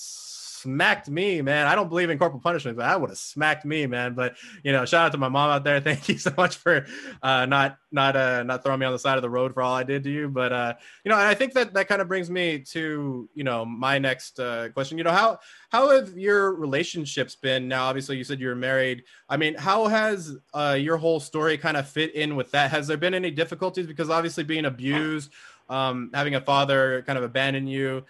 [0.61, 1.67] smacked me, man.
[1.67, 4.15] I don't believe in corporal punishment, but I would have smacked me, man.
[4.15, 5.81] But you know, shout out to my mom out there.
[5.89, 6.87] Thank you so much for
[7.23, 9.75] uh, not not uh, not throwing me on the side of the road for all
[9.75, 10.29] I did to you.
[10.29, 13.65] But uh, you know, I think that that kind of brings me to you know
[13.65, 14.99] my next uh, question.
[14.99, 15.39] You know, how
[15.71, 17.69] how have your relationships been?
[17.69, 19.05] Now, obviously, you said you were married.
[19.29, 22.71] I mean, how has uh, your whole story kind of fit in with that?
[22.71, 23.87] Has there been any difficulties?
[23.87, 25.33] Because obviously, being abused,
[25.69, 28.05] um, having a father kind of abandon you.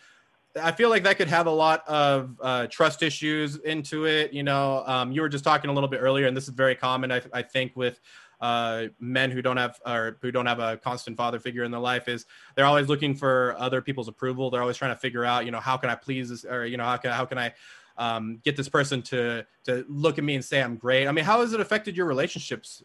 [0.60, 4.32] I feel like that could have a lot of uh, trust issues into it.
[4.32, 6.74] You know, um, you were just talking a little bit earlier, and this is very
[6.74, 8.00] common, I, I think, with
[8.40, 11.80] uh, men who don't have or who don't have a constant father figure in their
[11.80, 14.50] life is they're always looking for other people's approval.
[14.50, 16.76] They're always trying to figure out, you know, how can I please this, or you
[16.76, 17.52] know, how can how can I
[17.96, 21.06] um, get this person to to look at me and say I'm great.
[21.08, 22.82] I mean, how has it affected your relationships?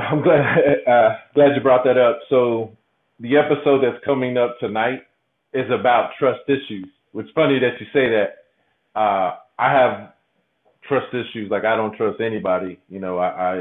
[0.00, 2.20] I'm glad uh, glad you brought that up.
[2.30, 2.76] So
[3.20, 5.02] the episode that's coming up tonight
[5.52, 6.88] is about trust issues.
[7.14, 8.98] It's funny that you say that.
[8.98, 10.12] Uh, I have
[10.86, 11.50] trust issues.
[11.50, 12.78] Like I don't trust anybody.
[12.88, 13.54] You know, I, I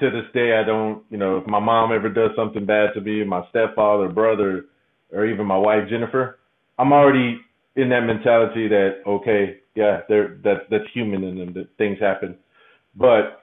[0.00, 1.02] to this day I don't.
[1.10, 4.66] You know, if my mom ever does something bad to me, my stepfather, brother,
[5.12, 6.38] or even my wife Jennifer,
[6.78, 7.40] I'm already
[7.76, 11.52] in that mentality that okay, yeah, they're that that's human in them.
[11.54, 12.36] That things happen.
[12.96, 13.42] But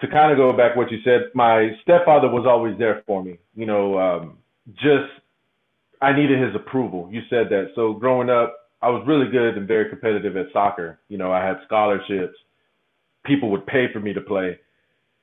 [0.00, 3.38] to kind of go back what you said, my stepfather was always there for me.
[3.54, 4.38] You know, um,
[4.74, 5.10] just
[6.04, 7.08] I needed his approval.
[7.10, 7.68] You said that.
[7.74, 10.98] So growing up, I was really good and very competitive at soccer.
[11.08, 12.36] You know, I had scholarships.
[13.24, 14.58] People would pay for me to play,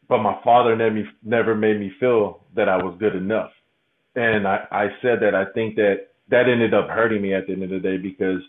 [0.10, 0.76] but my father
[1.24, 3.52] never made me feel that I was good enough.
[4.16, 7.54] And I, I said that I think that that ended up hurting me at the
[7.54, 8.42] end of the day because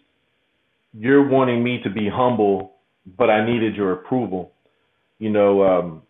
[0.95, 2.77] you're wanting me to be humble,
[3.18, 4.53] but I needed your approval.
[5.18, 6.03] You know, um,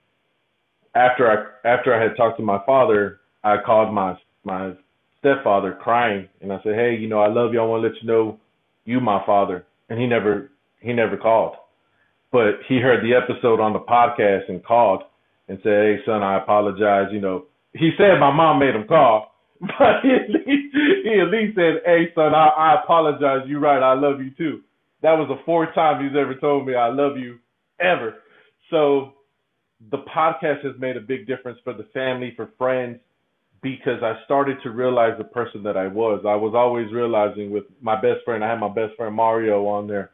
[0.94, 4.74] after I after I had talked to my father, I called my my
[5.22, 7.60] stepfather crying, and I said, "Hey, you know, I love you.
[7.60, 8.38] I want to let you know
[8.84, 11.54] you my father." And he never he never called,
[12.32, 15.02] but he heard the episode on the podcast and called
[15.48, 19.34] and said, "Hey, son, I apologize." You know, he said my mom made him call,
[19.60, 23.46] but he at least, he at least said, "Hey, son, I, I apologize.
[23.46, 23.82] You're right.
[23.82, 24.60] I love you too."
[25.02, 27.38] That was the fourth time he's ever told me I love you
[27.80, 28.14] ever.
[28.70, 29.14] So
[29.90, 32.98] the podcast has made a big difference for the family, for friends,
[33.62, 36.22] because I started to realize the person that I was.
[36.26, 39.86] I was always realizing with my best friend, I had my best friend Mario on
[39.86, 40.10] there,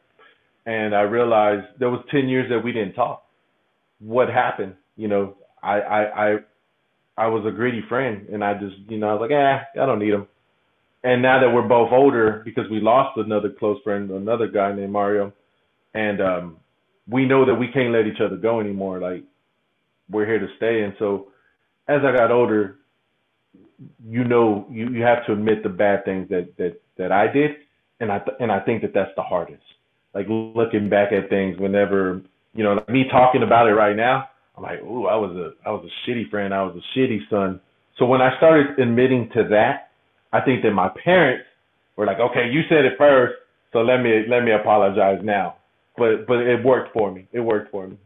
[0.66, 3.24] and I realized there was 10 years that we didn't talk.
[4.00, 4.74] What happened?
[4.96, 6.36] You know, I I I,
[7.16, 9.86] I was a greedy friend, and I just you know I was like, eh, I
[9.86, 10.26] don't need him.
[11.02, 14.92] And now that we're both older, because we lost another close friend, another guy named
[14.92, 15.32] Mario,
[15.94, 16.56] and um,
[17.08, 19.00] we know that we can't let each other go anymore.
[19.00, 19.24] Like
[20.10, 21.28] we're here to stay, and so
[21.88, 22.76] as I got older,
[24.04, 27.52] you know you, you have to admit the bad things that that that I did,
[28.00, 29.62] and I th- and I think that that's the hardest.
[30.14, 32.22] Like looking back at things, whenever
[32.54, 35.70] you know me talking about it right now, I'm like, ooh, I was a I
[35.70, 37.60] was a shitty friend, I was a shitty son.
[37.98, 39.90] So when I started admitting to that,
[40.32, 41.44] I think that my parents
[41.96, 43.34] were like, okay, you said it first,
[43.72, 45.56] so let me let me apologize now.
[45.96, 47.28] But but it worked for me.
[47.32, 47.96] It worked for me.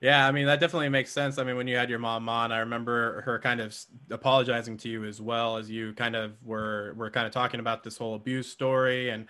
[0.00, 1.38] Yeah, I mean that definitely makes sense.
[1.38, 3.74] I mean, when you had your mom on, I remember her kind of
[4.10, 7.82] apologizing to you as well as you kind of were were kind of talking about
[7.82, 9.26] this whole abuse story and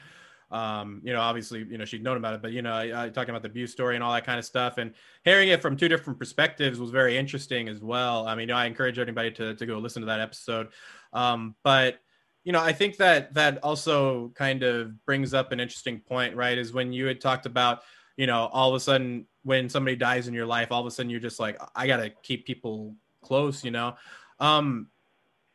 [0.51, 3.31] um, you know, obviously, you know, she'd known about it, but you know, I, talking
[3.31, 5.89] about the abuse story and all that kind of stuff, and hearing it from two
[5.89, 8.29] different perspectives was very interesting as well.
[8.29, 10.69] I mean, I encourage anybody to to go listen to that episode.
[11.13, 11.99] Um, but
[12.45, 16.59] you know, I think that that also kind of brings up an interesting point, right?
[16.59, 17.81] Is when you had talked about,
[18.17, 20.91] you know, all of a sudden when somebody dies in your life, all of a
[20.91, 23.97] sudden you're just like, I gotta keep people close, you know.
[24.41, 24.89] Um,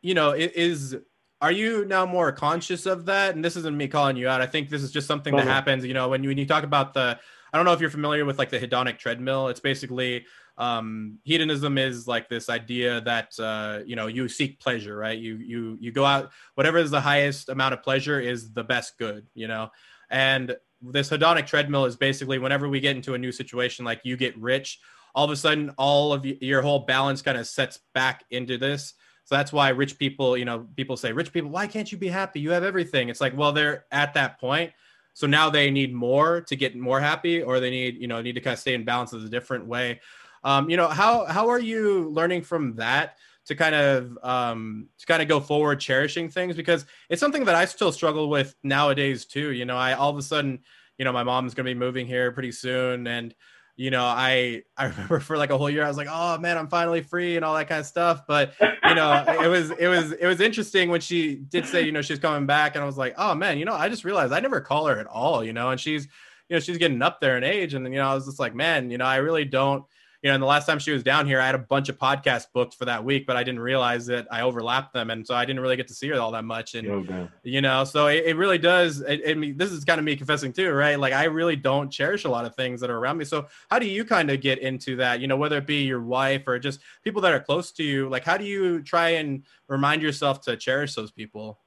[0.02, 0.96] you know, it is
[1.42, 3.34] are you now more conscious of that?
[3.34, 4.42] And this isn't me calling you out.
[4.42, 6.64] I think this is just something that happens, you know, when you when you talk
[6.64, 7.18] about the
[7.52, 9.48] I don't know if you're familiar with like the hedonic treadmill.
[9.48, 10.26] It's basically
[10.58, 15.18] um, hedonism is like this idea that uh, you know you seek pleasure, right?
[15.18, 18.98] You you you go out whatever is the highest amount of pleasure is the best
[18.98, 19.70] good, you know.
[20.10, 24.16] And this hedonic treadmill is basically whenever we get into a new situation, like you
[24.16, 24.80] get rich,
[25.14, 28.94] all of a sudden, all of your whole balance kind of sets back into this.
[29.24, 32.08] So that's why rich people, you know, people say, rich people, why can't you be
[32.08, 32.40] happy?
[32.40, 33.08] You have everything.
[33.08, 34.72] It's like, well, they're at that point.
[35.14, 38.34] So now they need more to get more happy, or they need, you know, need
[38.34, 40.00] to kind of stay in balance in a different way.
[40.44, 43.16] Um, you know, how how are you learning from that
[43.46, 47.54] to kind of um, to kind of go forward cherishing things because it's something that
[47.54, 49.52] I still struggle with nowadays too.
[49.52, 50.60] You know, I all of a sudden,
[50.98, 53.34] you know, my mom's gonna be moving here pretty soon, and
[53.76, 56.58] you know, I I remember for like a whole year, I was like, oh man,
[56.58, 58.26] I'm finally free and all that kind of stuff.
[58.26, 61.92] But you know, it was it was it was interesting when she did say, you
[61.92, 64.32] know, she's coming back, and I was like, oh man, you know, I just realized
[64.32, 66.06] I never call her at all, you know, and she's
[66.48, 68.54] you know she's getting up there in age, and you know, I was just like,
[68.54, 69.84] man, you know, I really don't
[70.22, 71.98] you know, and the last time she was down here, I had a bunch of
[71.98, 75.34] podcasts booked for that week, but I didn't realize that I overlapped them, and so
[75.34, 76.74] I didn't really get to see her all that much.
[76.74, 77.28] And okay.
[77.42, 79.00] you know, so it, it really does.
[79.00, 80.98] It, it, this is kind of me confessing too, right?
[80.98, 83.24] Like I really don't cherish a lot of things that are around me.
[83.24, 85.20] So how do you kind of get into that?
[85.20, 88.10] You know, whether it be your wife or just people that are close to you,
[88.10, 91.58] like how do you try and remind yourself to cherish those people?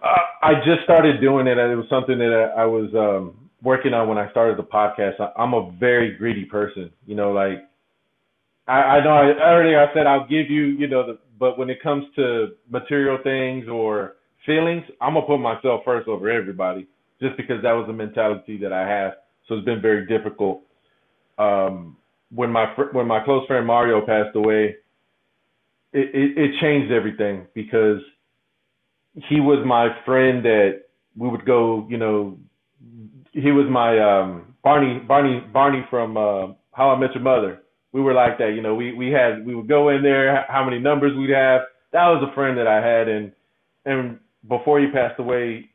[0.00, 2.94] Uh, I just started doing it, it was something that I was.
[2.94, 6.90] Um, working on when I started the podcast, I, am a very greedy person.
[7.06, 7.58] You know, like
[8.66, 11.70] I, I know I, earlier I said I'll give you, you know, the, but when
[11.70, 16.86] it comes to material things or feelings, I'm gonna put myself first over everybody,
[17.20, 19.12] just because that was the mentality that I have.
[19.48, 20.62] So it's been very difficult.
[21.38, 21.96] Um,
[22.32, 24.76] when my when my close friend Mario passed away,
[25.92, 27.98] it, it, it changed everything because
[29.28, 30.82] he was my friend that
[31.16, 32.38] we would go, you know,
[33.32, 37.62] he was my um Barney Barney Barney from uh, How I Met Your Mother.
[37.92, 38.74] We were like that, you know.
[38.74, 41.62] We we had we would go in there, how many numbers we'd have.
[41.92, 43.32] That was a friend that I had, and
[43.84, 44.18] and
[44.48, 45.70] before he passed away,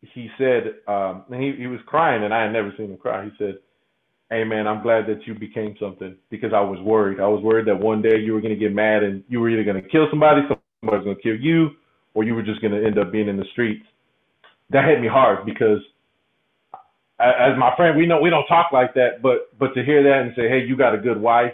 [0.00, 3.24] he said, um, and he he was crying, and I had never seen him cry.
[3.24, 3.58] He said,
[4.30, 7.20] "Hey man, I'm glad that you became something because I was worried.
[7.20, 9.64] I was worried that one day you were gonna get mad and you were either
[9.64, 11.70] gonna kill somebody, somebody was gonna kill you,
[12.14, 13.84] or you were just gonna end up being in the streets."
[14.70, 15.80] That hit me hard because
[17.20, 20.22] as my friend, we know we don't talk like that, but but to hear that
[20.22, 21.52] and say, hey, you got a good wife,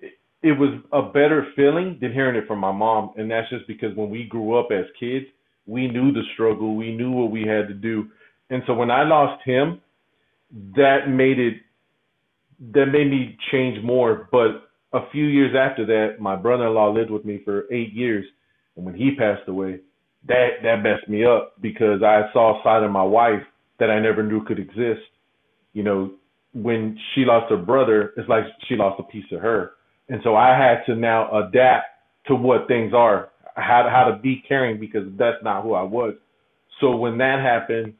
[0.00, 0.12] it,
[0.42, 3.96] it was a better feeling than hearing it from my mom, and that's just because
[3.96, 5.26] when we grew up as kids,
[5.66, 8.08] we knew the struggle, we knew what we had to do,
[8.50, 9.80] and so when I lost him,
[10.76, 11.54] that made it
[12.74, 14.28] that made me change more.
[14.30, 18.26] But a few years after that, my brother-in-law lived with me for eight years,
[18.76, 19.80] and when he passed away,
[20.26, 23.42] that that messed me up because I saw a side of my wife
[23.78, 25.02] that I never knew could exist.
[25.72, 26.12] You know,
[26.54, 29.72] when she lost her brother, it's like she lost a piece of her.
[30.08, 31.86] And so I had to now adapt
[32.26, 36.14] to what things are, how how to be caring because that's not who I was.
[36.80, 37.94] So when that happened,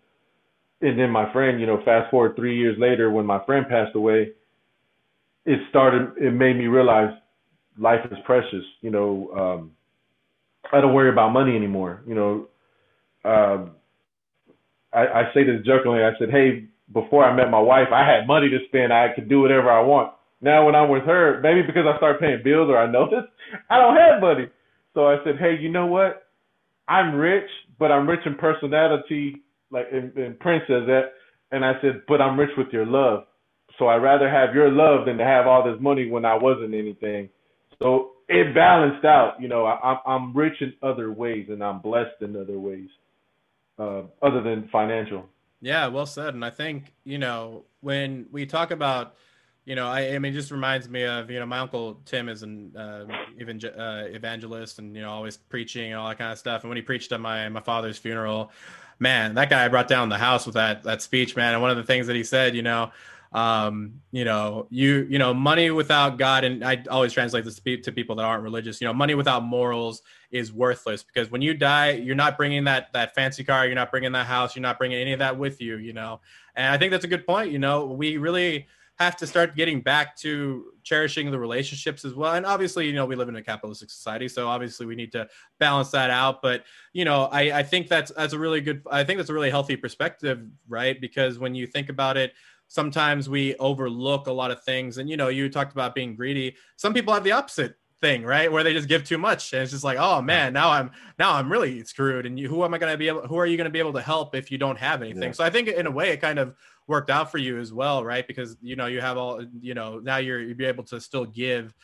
[0.81, 3.97] and then my friend, you know, fast forward three years later, when my friend passed
[3.97, 4.33] away,
[5.45, 6.13] it started.
[6.19, 7.13] It made me realize
[7.79, 8.65] life is precious.
[8.81, 9.73] You know, um,
[10.73, 12.03] I don't worry about money anymore.
[12.07, 12.49] You know,
[13.25, 13.67] uh,
[14.99, 16.03] I, I say this jokingly.
[16.03, 18.93] I said, hey, before I met my wife, I had money to spend.
[18.93, 20.13] I could do whatever I want.
[20.41, 23.25] Now when I'm with her, maybe because I start paying bills or I notice,
[23.71, 24.49] I don't have money.
[24.95, 26.29] So I said, hey, you know what?
[26.89, 31.13] I'm rich, but I'm rich in personality, like and, and Prince says that.
[31.53, 33.25] And I said, but I'm rich with your love.
[33.79, 36.75] So I'd rather have your love than to have all this money when I wasn't
[36.75, 37.29] anything.
[37.79, 39.37] So it balanced out.
[39.41, 42.89] You know, I, I'm rich in other ways and I'm blessed in other ways
[43.79, 45.27] uh, other than financial.
[45.61, 46.35] Yeah, well said.
[46.35, 49.17] And I think you know when we talk about,
[49.65, 52.29] you know, I, I mean, it just reminds me of you know my uncle Tim
[52.29, 56.39] is an uh, uh, evangelist and you know always preaching and all that kind of
[56.39, 56.63] stuff.
[56.63, 58.53] And when he preached at my my father's funeral,
[58.99, 61.55] man, that guy brought down the house with that that speech, man.
[61.55, 62.93] And one of the things that he said, you know,
[63.33, 67.93] um you know you you know money without god and i always translate this to
[67.93, 70.01] people that aren't religious you know money without morals
[70.31, 73.91] is worthless because when you die you're not bringing that that fancy car you're not
[73.91, 76.21] bringing that house you're not bringing any of that with you you know?
[76.57, 77.85] And i think that's a good point you know?
[77.85, 78.67] We really
[78.99, 82.35] have to start getting back to cherishing the relationships as well.
[82.35, 85.29] And obviously you know we live in a capitalistic society so obviously we need to
[85.59, 86.41] balance that out.
[86.41, 86.65] But
[86.95, 89.51] you know i i think that's that's a really good i think that's a really
[89.51, 90.99] healthy perspective right?
[90.99, 92.33] Because when you think about it
[92.69, 94.99] sometimes we overlook a lot of things.
[94.99, 96.55] And you know, you talked about being greedy.
[96.77, 98.51] Some people have the opposite thing, right?
[98.51, 101.35] Where they just give too much, and it's just like, oh man, now I'm now
[101.35, 102.27] I'm really screwed.
[102.27, 103.27] And you, who am I going to be able?
[103.27, 105.23] Who are you going to be able to help if you don't have anything?
[105.23, 105.33] Yeah.
[105.33, 106.55] So I think in a way, it kind of
[106.87, 108.27] worked out for you as well, right?
[108.27, 111.25] Because you know you have all, you know, now you're you'll be able to still
[111.25, 111.75] give.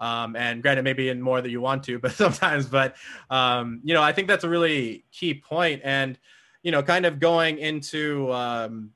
[0.00, 2.96] Um, and granted, maybe in more that you want to, but sometimes, but
[3.30, 5.82] um, you know, I think that's a really key point.
[5.84, 6.18] And
[6.62, 8.90] you know, kind of going into um,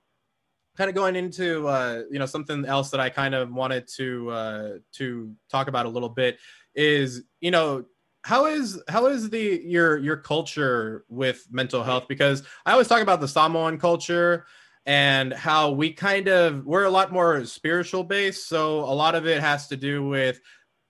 [0.79, 4.31] kind of going into uh, you know something else that I kind of wanted to
[4.31, 6.39] uh, to talk about a little bit
[6.75, 7.85] is you know
[8.23, 12.07] how is how is the your your culture with mental health?
[12.09, 14.47] Because I always talk about the Samoan culture
[14.87, 18.49] and how we kind of we're a lot more spiritual based.
[18.49, 20.41] So a lot of it has to do with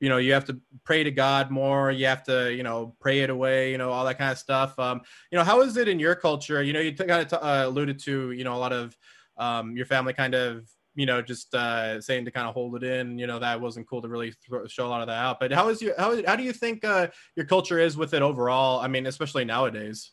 [0.01, 1.91] you know you have to pray to god more.
[1.91, 4.79] You have to you know pray it away you know all that kind of stuff.
[4.79, 6.63] Um you know how is it in your culture?
[6.63, 8.95] You know you kind of t- uh, alluded to you know a lot of
[9.39, 10.69] um, your family kind of
[10.99, 13.89] you know, just uh, saying to kind of hold it in, you know, that wasn't
[13.89, 15.39] cool to really throw, show a lot of that out.
[15.39, 18.21] But how is you how how do you think uh, your culture is with it
[18.21, 18.81] overall?
[18.81, 20.11] I mean, especially nowadays.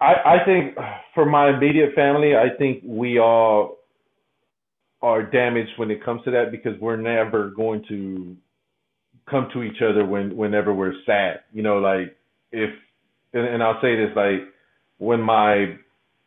[0.00, 0.76] I, I think
[1.14, 3.78] for my immediate family, I think we all
[5.02, 8.36] are damaged when it comes to that because we're never going to
[9.30, 11.42] come to each other when whenever we're sad.
[11.52, 12.16] You know, like
[12.50, 12.70] if
[13.32, 14.52] and, and I'll say this like
[14.98, 15.76] when my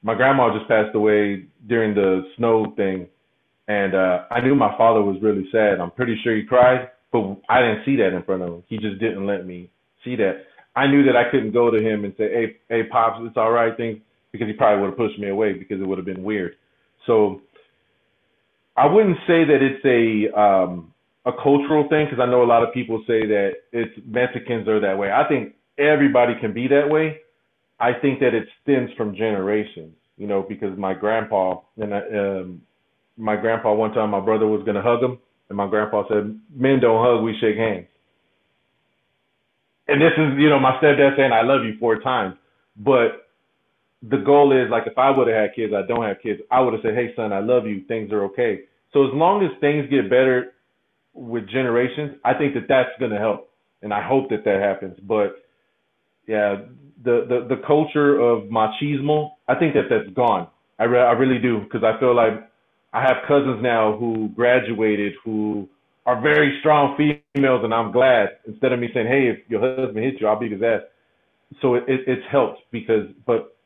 [0.08, 3.08] my grandma just passed away during the snow thing,
[3.68, 5.82] and uh, I knew my father was really sad.
[5.82, 8.64] I'm pretty sure he cried, but I didn't see that in front of him.
[8.68, 9.70] He just didn't let me
[10.06, 10.46] see that.
[10.78, 13.52] I knew that I couldn't go to him and say, "Hey, hey, pops, it's all
[13.52, 14.00] right," things
[14.32, 16.56] because he probably would have pushed me away because it would have been weird.
[17.06, 17.42] So
[18.78, 20.94] I wouldn't say that it's a um,
[21.26, 24.80] a cultural thing because I know a lot of people say that it's Mexicans are
[24.80, 25.12] that way.
[25.12, 27.20] I think everybody can be that way.
[27.80, 32.62] I think that it stems from generations, you know, because my grandpa and I, um,
[33.18, 35.20] my grandpa one time my brother was gonna hug him,
[35.50, 37.88] and my grandpa said, "Men don't hug, we shake hands."
[39.88, 42.36] And this is, you know, my stepdad saying I love you four times,
[42.78, 43.28] but
[44.04, 46.62] the goal is like if I would have had kids, I don't have kids, I
[46.62, 47.82] would have said, "Hey son, I love you.
[47.84, 48.64] Things are okay."
[48.94, 50.54] So as long as things get better
[51.14, 53.50] with generations, I think that that's gonna help,
[53.82, 55.00] and I hope that that happens.
[55.02, 55.44] But
[56.28, 56.62] yeah,
[57.04, 60.48] the the the culture of machismo, I think that that's gone.
[60.80, 62.50] I re- I really do because I feel like
[62.94, 65.70] I have cousins now who graduated who
[66.06, 70.04] are very strong females, and I'm glad instead of me saying, "Hey, if your husband
[70.06, 70.82] hits you, I'll beat his ass."
[71.62, 73.58] So it, it it's helped because, but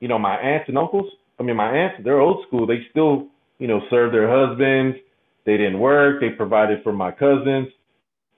[0.00, 1.10] you know, my aunts and uncles.
[1.40, 2.66] I mean, my aunts, they're old school.
[2.66, 3.28] They still,
[3.58, 4.98] you know, serve their husbands.
[5.46, 6.20] They didn't work.
[6.20, 7.68] They provided for my cousins.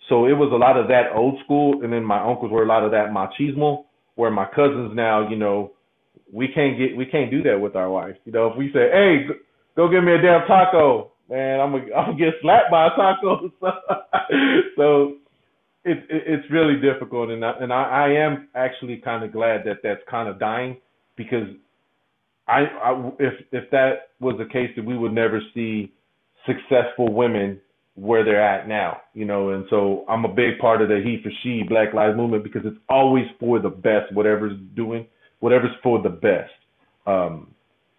[0.08, 2.66] So it was a lot of that old school, and then my uncles were a
[2.66, 3.84] lot of that machismo.
[4.20, 5.72] Where my cousins now, you know,
[6.30, 8.16] we can't get we can't do that with our wife.
[8.26, 9.24] You know, if we say, "Hey,
[9.76, 12.90] go get me a damn taco," man, I'm gonna, I'm gonna get slapped by a
[12.90, 13.50] taco.
[14.76, 15.14] so
[15.86, 19.62] it, it, it's really difficult, and I, and I, I am actually kind of glad
[19.64, 20.76] that that's kind of dying
[21.16, 21.48] because
[22.46, 25.94] I, I if if that was the case, that we would never see
[26.44, 27.58] successful women
[27.94, 31.20] where they're at now, you know, and so I'm a big part of the he
[31.22, 35.06] for she Black Lives Movement because it's always for the best, whatever's doing,
[35.40, 36.52] whatever's for the best.
[37.06, 37.54] Um,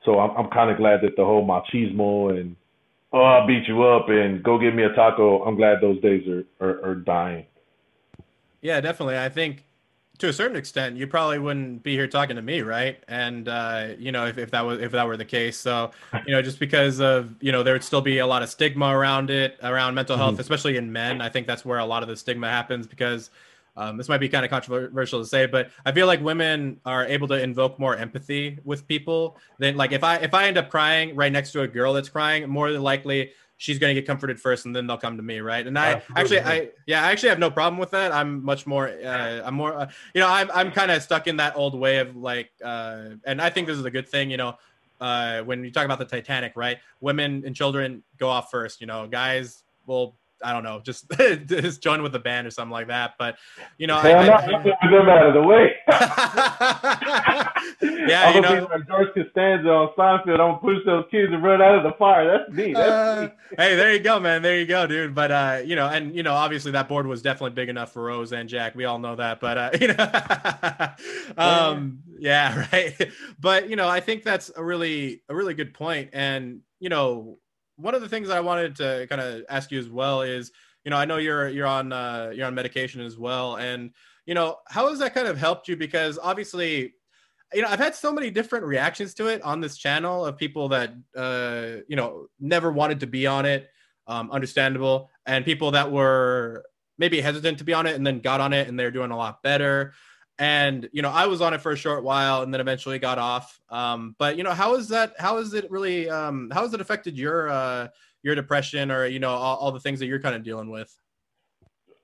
[0.06, 2.56] so I'm, I'm kind of glad that the whole machismo and
[3.14, 5.44] oh I'll beat you up and go get me a taco.
[5.44, 7.46] I'm glad those days are are, are dying.
[8.62, 9.18] Yeah, definitely.
[9.18, 9.64] I think
[10.22, 13.04] to a certain extent, you probably wouldn't be here talking to me, right?
[13.08, 15.92] And uh, you know, if, if that was if that were the case, so
[16.28, 18.96] you know, just because of you know, there would still be a lot of stigma
[18.96, 20.42] around it, around mental health, mm-hmm.
[20.42, 21.22] especially in men.
[21.22, 23.32] I think that's where a lot of the stigma happens because
[23.76, 27.06] um, this might be kind of controversial to say, but I feel like women are
[27.06, 30.70] able to invoke more empathy with people than like if I if I end up
[30.70, 33.32] crying right next to a girl that's crying, more than likely
[33.62, 35.66] she's going to get comforted first and then they'll come to me right?
[35.68, 38.12] And i actually i yeah i actually have no problem with that.
[38.12, 41.38] I'm much more uh, i'm more uh, you know i'm, I'm kind of stuck in
[41.38, 44.38] that old way of like uh, and i think this is a good thing you
[44.38, 44.58] know
[45.00, 46.78] uh, when you talk about the titanic right?
[47.00, 51.10] Women and children go off first you know guys will I don't know, just
[51.46, 53.16] just join with the band or something like that.
[53.18, 53.38] But
[53.78, 55.76] you know, hey, I, am not putting them out of the way.
[58.08, 60.40] yeah, I'm you know, like George Costanza on Seinfeld.
[60.40, 62.38] I'm push those kids and run out of the fire.
[62.38, 62.74] That's me.
[62.74, 63.56] That's uh, me.
[63.58, 64.42] hey, there you go, man.
[64.42, 65.14] There you go, dude.
[65.14, 68.04] But uh, you know, and you know, obviously that board was definitely big enough for
[68.04, 68.76] Rose and Jack.
[68.76, 69.40] We all know that.
[69.40, 70.92] But uh, you know,
[71.38, 73.12] um, yeah, right.
[73.40, 77.38] But you know, I think that's a really a really good point, and you know
[77.82, 80.52] one of the things I wanted to kind of ask you as well is,
[80.84, 83.92] you know, I know you're you're on uh, you're on medication as well, and
[84.26, 85.76] you know, how has that kind of helped you?
[85.76, 86.94] Because obviously,
[87.54, 90.70] you know, I've had so many different reactions to it on this channel of people
[90.70, 93.70] that uh, you know never wanted to be on it,
[94.08, 96.66] um, understandable, and people that were
[96.98, 99.18] maybe hesitant to be on it and then got on it and they're doing a
[99.18, 99.94] lot better
[100.40, 103.18] and you know i was on it for a short while and then eventually got
[103.18, 103.60] off.
[103.70, 106.82] Um, but you know how is that how has it really um, how has it
[106.82, 107.88] affected your uh,
[108.24, 110.96] your depression or you know all, all the things that you're kind of dealing with?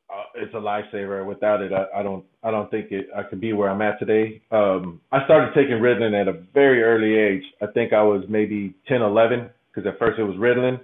[0.09, 1.25] Uh, it's a lifesaver.
[1.25, 3.99] Without it I, I, don't i don't think it i could be where i'm at
[3.99, 4.41] today.
[4.51, 7.43] Um, i started taking ritalin at a very early age.
[7.61, 10.79] I think i was maybe 10 11 because at first it was ritalin.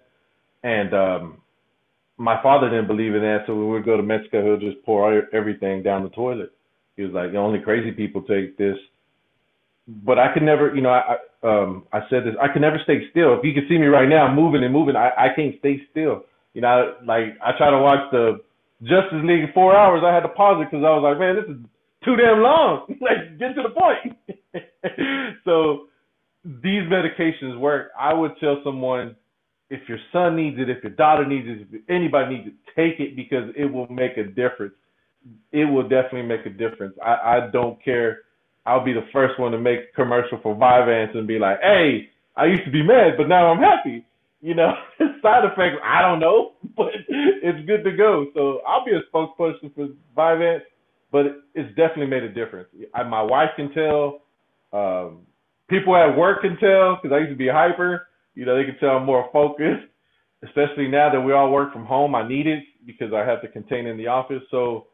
[0.64, 1.42] And um,
[2.18, 3.44] my father didn't believe in that.
[3.48, 6.52] So when we would go to mexico he'll just pour everything down the toilet
[6.96, 8.78] he was like, only crazy people take this.
[9.88, 13.10] But I could never, you know, I um I said this, I could never stay
[13.12, 13.38] still.
[13.38, 16.24] If you can see me right now, moving and moving, I, I can't stay still.
[16.54, 18.40] You know, like I try to watch the
[18.82, 20.04] Justice League four hours.
[20.06, 21.62] I had to pause it because I was like, man, this is
[22.06, 22.86] too damn long.
[23.02, 24.18] like, get to the point.
[25.46, 25.88] so
[26.46, 27.92] these medications work.
[28.00, 29.16] I would tell someone
[29.70, 33.00] if your son needs it, if your daughter needs it, if anybody needs it, take
[33.00, 34.74] it because it will make a difference.
[35.52, 36.96] It will definitely make a difference.
[37.04, 38.20] I, I don't care.
[38.66, 42.10] I'll be the first one to make a commercial for Vyvanse and be like, hey,
[42.36, 44.06] I used to be mad, but now I'm happy.
[44.42, 44.74] You know,
[45.22, 48.28] side effects, I don't know, but it's good to go.
[48.34, 50.62] So I'll be a spokesperson for Vyvanse,
[51.12, 52.70] but it's definitely made a difference.
[52.94, 54.22] I, my wife can tell.
[54.74, 55.20] Um,
[55.70, 58.08] people at work can tell because I used to be hyper.
[58.36, 59.86] You know, they can tell I'm more focused,
[60.44, 62.16] especially now that we all work from home.
[62.16, 64.42] I need it because I have to contain in the office.
[64.50, 64.88] So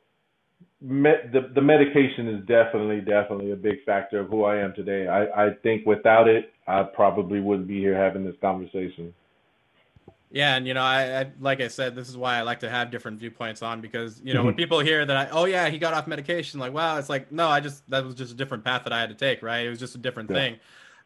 [0.82, 5.08] me- the the medication is definitely definitely a big factor of who I am today.
[5.08, 9.14] I I think without it, I probably wouldn't be here having this conversation.
[10.32, 12.70] Yeah, and you know, I, I, like I said, this is why I like to
[12.70, 14.60] have different viewpoints on because you know when mm-hmm.
[14.60, 17.48] people hear that I, oh yeah, he got off medication, like wow, it's like no,
[17.48, 19.66] I just that was just a different path that I had to take, right?
[19.66, 20.36] It was just a different yeah.
[20.36, 20.60] thing,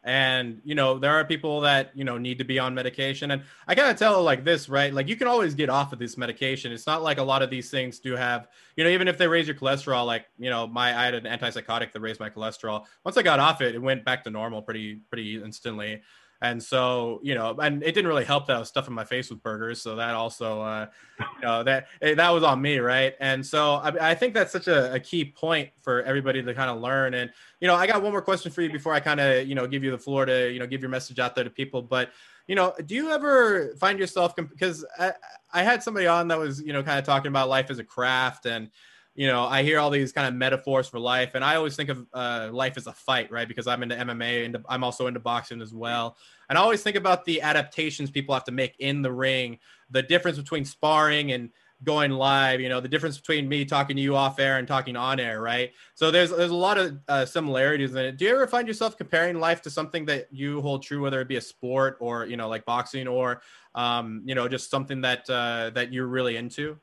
[0.04, 3.42] and you know there are people that you know need to be on medication, and
[3.66, 4.92] I kind of tell her like this, right?
[4.92, 6.72] Like you can always get off of this medication.
[6.72, 9.26] It's not like a lot of these things do have, you know, even if they
[9.26, 12.84] raise your cholesterol, like you know, my I had an antipsychotic that raised my cholesterol.
[13.04, 16.02] Once I got off it, it went back to normal pretty pretty instantly.
[16.42, 19.30] And so, you know, and it didn't really help that I was stuffing my face
[19.30, 19.80] with burgers.
[19.80, 20.86] So that also, uh,
[21.18, 23.14] you know, that eh, that was on me, right?
[23.20, 26.70] And so I, I think that's such a, a, key point for everybody to kind
[26.70, 27.14] of learn.
[27.14, 27.30] And
[27.60, 29.66] you know, I got one more question for you before I kind of, you know,
[29.66, 31.80] give you the floor to, you know, give your message out there to people.
[31.80, 32.10] But
[32.46, 35.12] you know, do you ever find yourself because I,
[35.52, 37.84] I had somebody on that was, you know, kind of talking about life as a
[37.84, 38.70] craft and
[39.14, 41.88] you know, I hear all these kind of metaphors for life, and I always think
[41.88, 43.46] of uh, life as a fight, right?
[43.46, 46.16] Because I'm into MMA and I'm also into boxing as well.
[46.48, 49.58] And I always think about the adaptations people have to make in the ring,
[49.90, 51.50] the difference between sparring and
[51.84, 54.96] going live, you know, the difference between me talking to you off air and talking
[54.96, 55.72] on air, right?
[55.94, 58.16] So there's there's a lot of uh, similarities in it.
[58.16, 61.28] Do you ever find yourself comparing life to something that you hold true, whether it
[61.28, 63.42] be a sport or you know, like boxing, or
[63.74, 66.78] um, you know, just something that uh, that you're really into?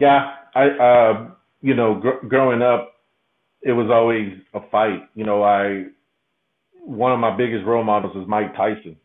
[0.00, 1.30] Yeah, I, uh,
[1.60, 2.94] you know, gr- growing up,
[3.62, 5.02] it was always a fight.
[5.14, 5.84] You know, I,
[6.82, 8.96] one of my biggest role models is Mike Tyson.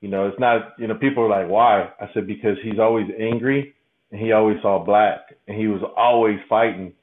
[0.00, 1.90] You know, it's not, you know, people are like, why?
[2.00, 3.74] I said, because he's always angry
[4.10, 6.94] and he always saw black and he was always fighting.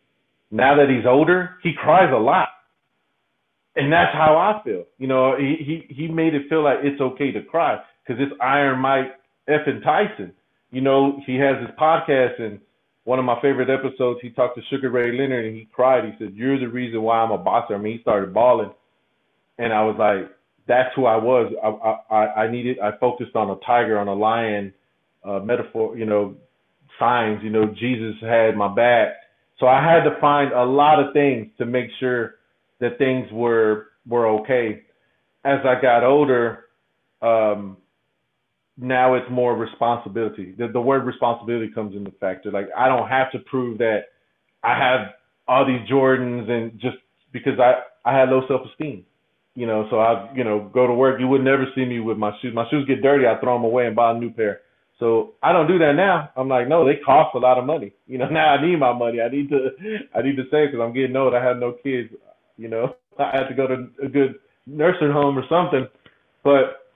[0.49, 2.49] Now that he's older, he cries a lot.
[3.75, 4.85] And that's how I feel.
[4.97, 7.77] You know, he, he, he made it feel like it's okay to cry
[8.07, 9.13] because it's Iron Mike
[9.47, 10.33] effing Tyson.
[10.71, 12.59] You know, he has his podcast and
[13.07, 16.03] one of my favorite episodes, he talked to Sugar Ray Leonard and he cried.
[16.03, 18.73] He said, "You're the reason why I'm a boxer." I mean, he started bawling,
[19.57, 20.29] and I was like,
[20.67, 21.53] "That's who I was.
[21.63, 22.79] I I, I needed.
[22.79, 24.73] I focused on a tiger, on a lion,
[25.23, 25.97] uh, metaphor.
[25.97, 26.35] You know,
[26.99, 27.41] signs.
[27.43, 29.13] You know, Jesus had my back.
[29.57, 32.35] So I had to find a lot of things to make sure
[32.81, 34.81] that things were were okay.
[35.45, 36.65] As I got older,
[37.21, 37.77] um,
[38.77, 40.53] now it's more responsibility.
[40.57, 42.51] The, the word responsibility comes into factor.
[42.51, 44.05] Like I don't have to prove that
[44.63, 45.13] I have
[45.47, 46.97] all these Jordans and just
[47.33, 49.05] because I I had low self esteem.
[49.55, 51.19] You know, so I you know go to work.
[51.19, 52.53] You would never see me with my shoes.
[52.53, 53.25] My shoes get dirty.
[53.25, 54.61] I throw them away and buy a new pair.
[54.99, 56.29] So I don't do that now.
[56.35, 57.93] I'm like, no, they cost a lot of money.
[58.07, 59.19] You know, now I need my money.
[59.21, 59.69] I need to
[60.15, 61.33] I need to save because I'm getting old.
[61.33, 62.09] I have no kids.
[62.57, 65.87] You know, I have to go to a good nursing home or something.
[66.43, 66.86] But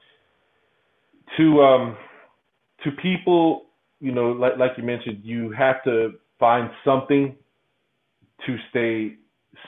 [1.38, 1.98] to um
[2.84, 3.66] to people,
[4.00, 7.36] you know, like like you mentioned, you have to find something
[8.46, 9.16] to stay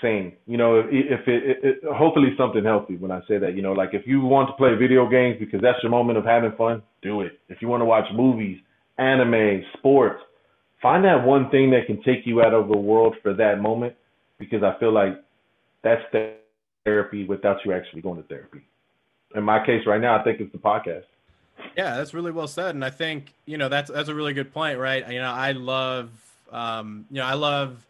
[0.02, 0.34] sane.
[0.48, 2.98] You know, if, if it, it, it, hopefully something healthy.
[2.98, 5.62] When I say that, you know, like if you want to play video games because
[5.62, 7.40] that's your moment of having fun, do it.
[7.50, 8.60] If you want to watch movies,
[8.98, 10.20] anime, sports,
[10.82, 13.94] find that one thing that can take you out of the world for that moment.
[14.40, 15.24] Because I feel like
[15.84, 16.02] that's
[16.86, 18.62] therapy without you actually going to therapy.
[19.36, 21.04] In my case, right now, I think it's the podcast.
[21.78, 24.54] Yeah, that's really well said, and I think you know that's that's a really good
[24.54, 25.10] point, right?
[25.12, 26.12] You know, I love
[26.52, 27.86] um, you know I love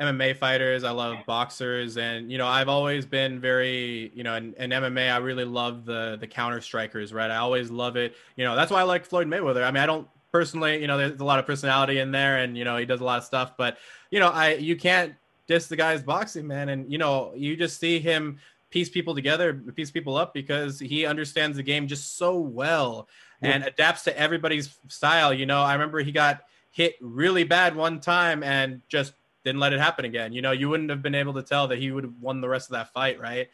[0.00, 4.54] MMA fighters, I love boxers, and you know I've always been very you know in,
[4.54, 7.30] in MMA I really love the the counter strikers, right?
[7.30, 8.14] I always love it.
[8.36, 9.64] You know that's why I like Floyd Mayweather.
[9.64, 12.56] I mean I don't personally, you know, there's a lot of personality in there, and
[12.56, 13.78] you know he does a lot of stuff, but
[14.10, 15.14] you know I you can't
[15.46, 18.38] diss the guy's boxing man, and you know you just see him
[18.70, 23.08] piece people together, piece people up because he understands the game just so well
[23.42, 23.50] yeah.
[23.50, 25.34] and adapts to everybody's style.
[25.34, 29.12] You know, I remember he got hit really bad one time and just
[29.44, 30.32] didn't let it happen again.
[30.32, 32.48] You know, you wouldn't have been able to tell that he would have won the
[32.48, 33.48] rest of that fight, right?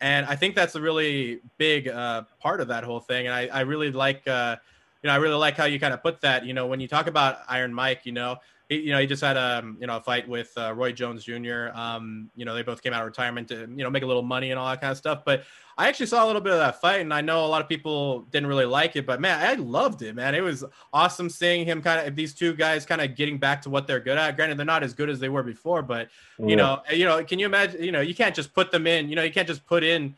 [0.00, 3.26] And I think that's a really big uh, part of that whole thing.
[3.26, 4.56] And I, I really like, uh,
[5.02, 6.44] you know, I really like how you kind of put that.
[6.44, 8.36] You know, when you talk about Iron Mike, you know,
[8.70, 10.92] he, you know, he just had a um, you know a fight with uh, Roy
[10.92, 11.68] Jones Jr.
[11.74, 14.22] Um, you know, they both came out of retirement to you know make a little
[14.22, 15.22] money and all that kind of stuff.
[15.26, 15.42] But
[15.76, 17.68] I actually saw a little bit of that fight, and I know a lot of
[17.68, 20.36] people didn't really like it, but man, I loved it, man.
[20.36, 23.70] It was awesome seeing him kind of these two guys kind of getting back to
[23.70, 24.36] what they're good at.
[24.36, 26.08] Granted, they're not as good as they were before, but
[26.38, 26.54] you yeah.
[26.54, 27.82] know, you know, can you imagine?
[27.82, 29.08] You know, you can't just put them in.
[29.08, 30.16] You know, you can't just put in.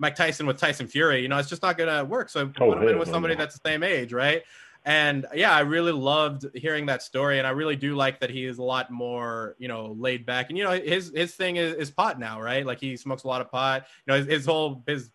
[0.00, 2.28] Mike Tyson with Tyson Fury, you know, it's just not gonna work.
[2.28, 4.44] So oh, put him in with somebody that's the same age, right?
[4.88, 8.46] And yeah i really loved hearing that story and i really do like that he
[8.46, 10.48] is a lot more you know laid back.
[10.48, 12.64] And you know his his thing is, is pot now right?
[12.64, 13.84] Like he smokes a lot of pot.
[14.06, 15.10] You know his, his whole his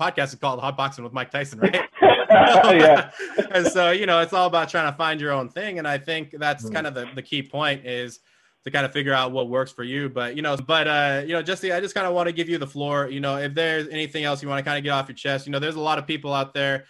[0.00, 1.80] podcast is called hot boxing with mike tyson right?
[2.30, 3.10] Yeah.
[3.50, 5.98] And so you know it's all about trying to find your own thing and i
[5.98, 6.72] think that's mm.
[6.72, 8.20] kind of the, the key point is
[8.64, 10.08] to kind of figure out what works for you.
[10.08, 12.48] But you know but uh you know jesse i just kind of want to give
[12.48, 13.08] you the floor.
[13.08, 15.46] You know if there's anything else you want to kind of get off your chest
[15.46, 16.84] you know there's a lot of people out there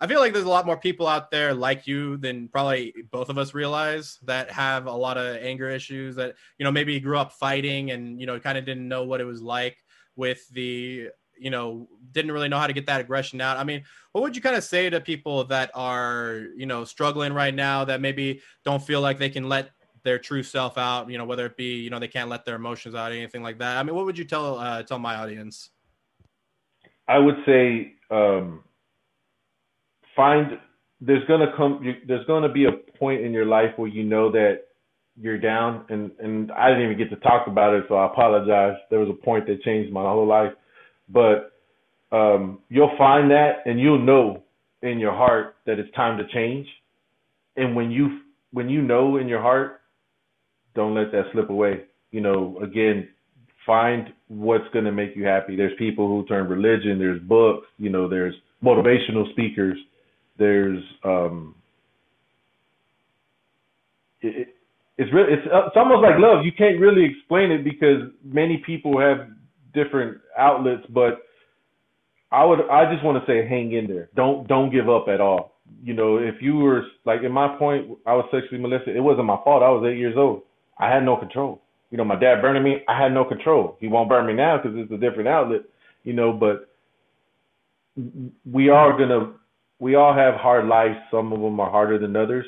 [0.00, 3.28] I feel like there's a lot more people out there like you than probably both
[3.28, 7.16] of us realize that have a lot of anger issues that, you know, maybe grew
[7.16, 9.78] up fighting and, you know, kind of didn't know what it was like
[10.16, 13.56] with the, you know, didn't really know how to get that aggression out.
[13.56, 17.32] I mean, what would you kind of say to people that are, you know, struggling
[17.32, 19.70] right now that maybe don't feel like they can let
[20.02, 22.56] their true self out, you know, whether it be, you know, they can't let their
[22.56, 23.78] emotions out, or anything like that.
[23.78, 25.70] I mean, what would you tell, uh, tell my audience?
[27.08, 28.64] I would say, um,
[30.16, 30.58] find
[31.00, 34.62] there's gonna come there's gonna be a point in your life where you know that
[35.20, 38.76] you're down and and I didn't even get to talk about it so I apologize.
[38.90, 40.52] There was a point that changed my whole life.
[41.08, 41.52] But
[42.12, 44.42] um you'll find that and you'll know
[44.82, 46.66] in your heart that it's time to change.
[47.56, 48.20] And when you
[48.52, 49.80] when you know in your heart,
[50.74, 51.84] don't let that slip away.
[52.10, 53.08] You know, again,
[53.66, 55.56] find what's going to make you happy.
[55.56, 59.76] There's people who turn religion, there's books, you know, there's motivational speakers
[60.38, 61.54] there's um,
[64.20, 64.48] it,
[64.96, 66.44] it's really it's it's almost like love.
[66.44, 69.28] You can't really explain it because many people have
[69.74, 71.22] different outlets, but
[72.30, 74.08] I would I just want to say hang in there.
[74.14, 75.52] Don't don't give up at all.
[75.82, 78.96] You know, if you were like in my point, I was sexually molested.
[78.96, 79.62] It wasn't my fault.
[79.62, 80.42] I was eight years old.
[80.78, 81.60] I had no control.
[81.90, 82.78] You know, my dad burning me.
[82.88, 83.76] I had no control.
[83.80, 85.62] He won't burn me now because it's a different outlet.
[86.02, 86.68] You know, but
[88.50, 89.32] we are gonna
[89.84, 90.96] we all have hard lives.
[91.10, 92.46] Some of them are harder than others.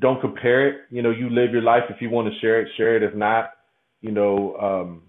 [0.00, 0.80] Don't compare it.
[0.90, 1.84] You know, you live your life.
[1.88, 3.04] If you want to share it, share it.
[3.04, 3.52] If not,
[4.00, 5.02] you know, um,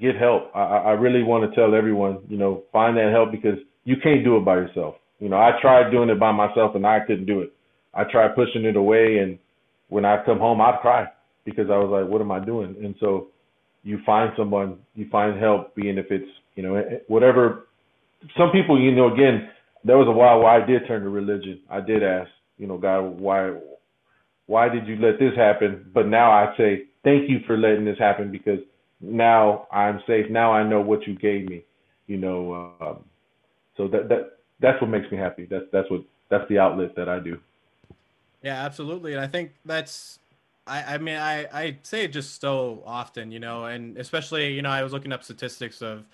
[0.00, 0.52] get help.
[0.54, 4.22] I, I really want to tell everyone, you know, find that help because you can't
[4.22, 4.94] do it by yourself.
[5.18, 7.52] You know, I tried doing it by myself and I couldn't do it.
[7.92, 9.40] I tried pushing it away, and
[9.88, 11.08] when I come home, I'd cry
[11.44, 13.26] because I was like, "What am I doing?" And so,
[13.82, 17.66] you find someone, you find help, being if it's you know whatever
[18.36, 19.50] some people, you know, again,
[19.84, 21.60] there was a while where I did turn to religion.
[21.70, 23.54] I did ask, you know, God, why,
[24.46, 25.90] why did you let this happen?
[25.94, 28.58] But now I say, thank you for letting this happen because
[29.00, 30.30] now I'm safe.
[30.30, 31.64] Now I know what you gave me,
[32.06, 32.74] you know.
[32.80, 33.04] Um,
[33.76, 35.46] so that that that's what makes me happy.
[35.50, 37.38] That's that's what that's the outlet that I do.
[38.42, 39.12] Yeah, absolutely.
[39.12, 40.18] And I think that's
[40.66, 44.62] I, I mean I, I say it just so often, you know, and especially, you
[44.62, 46.04] know, I was looking up statistics of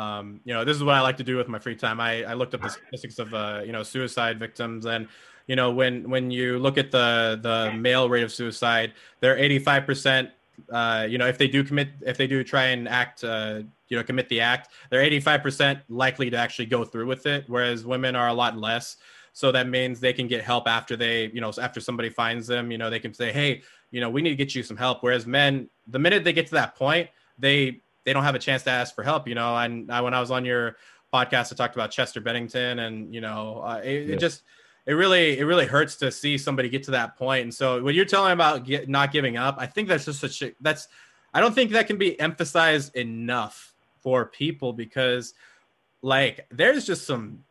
[0.00, 2.00] um, you know, this is what I like to do with my free time.
[2.00, 5.08] I, I looked up the statistics of uh, you know suicide victims, and
[5.46, 9.86] you know when when you look at the the male rate of suicide, they're 85
[9.86, 10.30] percent.
[10.70, 13.96] Uh, you know, if they do commit, if they do try and act, uh, you
[13.96, 17.84] know, commit the act, they're 85 percent likely to actually go through with it, whereas
[17.84, 18.96] women are a lot less.
[19.32, 22.70] So that means they can get help after they, you know, after somebody finds them.
[22.70, 25.02] You know, they can say, hey, you know, we need to get you some help.
[25.02, 27.80] Whereas men, the minute they get to that point, they
[28.10, 29.28] they don't have a chance to ask for help.
[29.28, 30.76] You know, and I, when I was on your
[31.14, 34.14] podcast, I talked about Chester Bennington, and you know, uh, it, yeah.
[34.16, 34.42] it, just
[34.84, 37.44] it really it really hurts to see somebody get to that point.
[37.44, 40.42] And so when you're telling about get, not giving up, I think that's just such
[40.42, 40.88] a that's
[41.32, 45.34] I don't think that can be emphasized enough for people because
[46.02, 47.44] like there's just some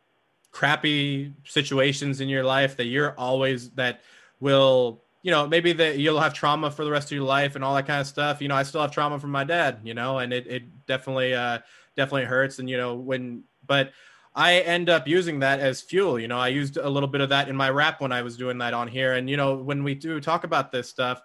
[0.50, 4.02] crappy situations in your life that you're always that
[4.40, 7.62] will you know, maybe that you'll have trauma for the rest of your life and
[7.62, 8.40] all that kind of stuff.
[8.40, 11.34] You know, I still have trauma from my dad, you know, and it, it definitely,
[11.34, 11.58] uh,
[11.94, 12.58] definitely hurts.
[12.58, 13.92] And, you know, when, but
[14.34, 16.18] I end up using that as fuel.
[16.18, 18.36] You know, I used a little bit of that in my rap when I was
[18.36, 19.14] doing that on here.
[19.14, 21.20] And, you know, when we do talk about this stuff,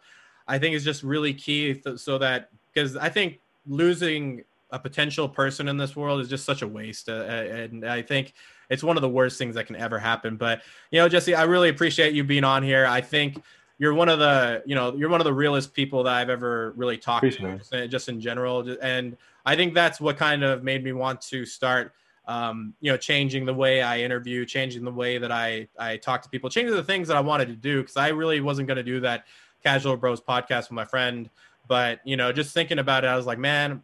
[0.48, 5.30] I think it's just really key th- so that, because I think losing a potential
[5.30, 7.08] person in this world is just such a waste.
[7.08, 8.34] Uh, and I think
[8.70, 10.36] it's one of the worst things that can ever happen.
[10.36, 12.86] But, you know, Jesse, I really appreciate you being on here.
[12.86, 13.41] I think,
[13.78, 16.73] you're one of the you know you're one of the realest people that I've ever
[16.76, 20.63] really talked Appreciate to just, just, in general and I think that's what kind of
[20.63, 21.93] made me want to start
[22.28, 26.21] um, you know, changing the way I interview, changing the way that I I talk
[26.23, 28.78] to people, changing the things that I wanted to do because I really wasn't going
[28.78, 29.26] to do that
[29.63, 31.30] Casual Bros podcast with my friend.
[31.67, 33.84] But you know, just thinking about it, I was like, man,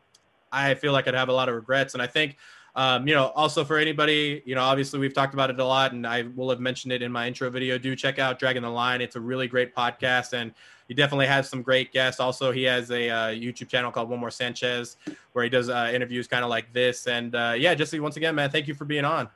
[0.52, 2.38] I feel like I'd have a lot of regrets, and I think.
[2.76, 5.92] Um, you know, also for anybody, you know, obviously we've talked about it a lot,
[5.92, 7.78] and I will have mentioned it in my intro video.
[7.78, 10.54] Do check out Dragging the Line; it's a really great podcast, and
[10.88, 12.20] he definitely has some great guests.
[12.20, 14.98] Also, he has a uh, YouTube channel called One More Sanchez,
[15.34, 17.08] where he does uh, interviews kind of like this.
[17.08, 19.30] And uh, yeah, Jesse, once again, man, thank you for being on.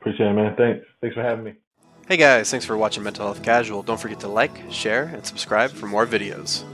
[0.00, 0.54] Appreciate it, man.
[0.56, 0.86] Thanks.
[1.00, 1.54] Thanks for having me.
[2.06, 3.82] Hey guys, thanks for watching Mental Health Casual.
[3.82, 6.64] Don't forget to like, share, and subscribe for more videos.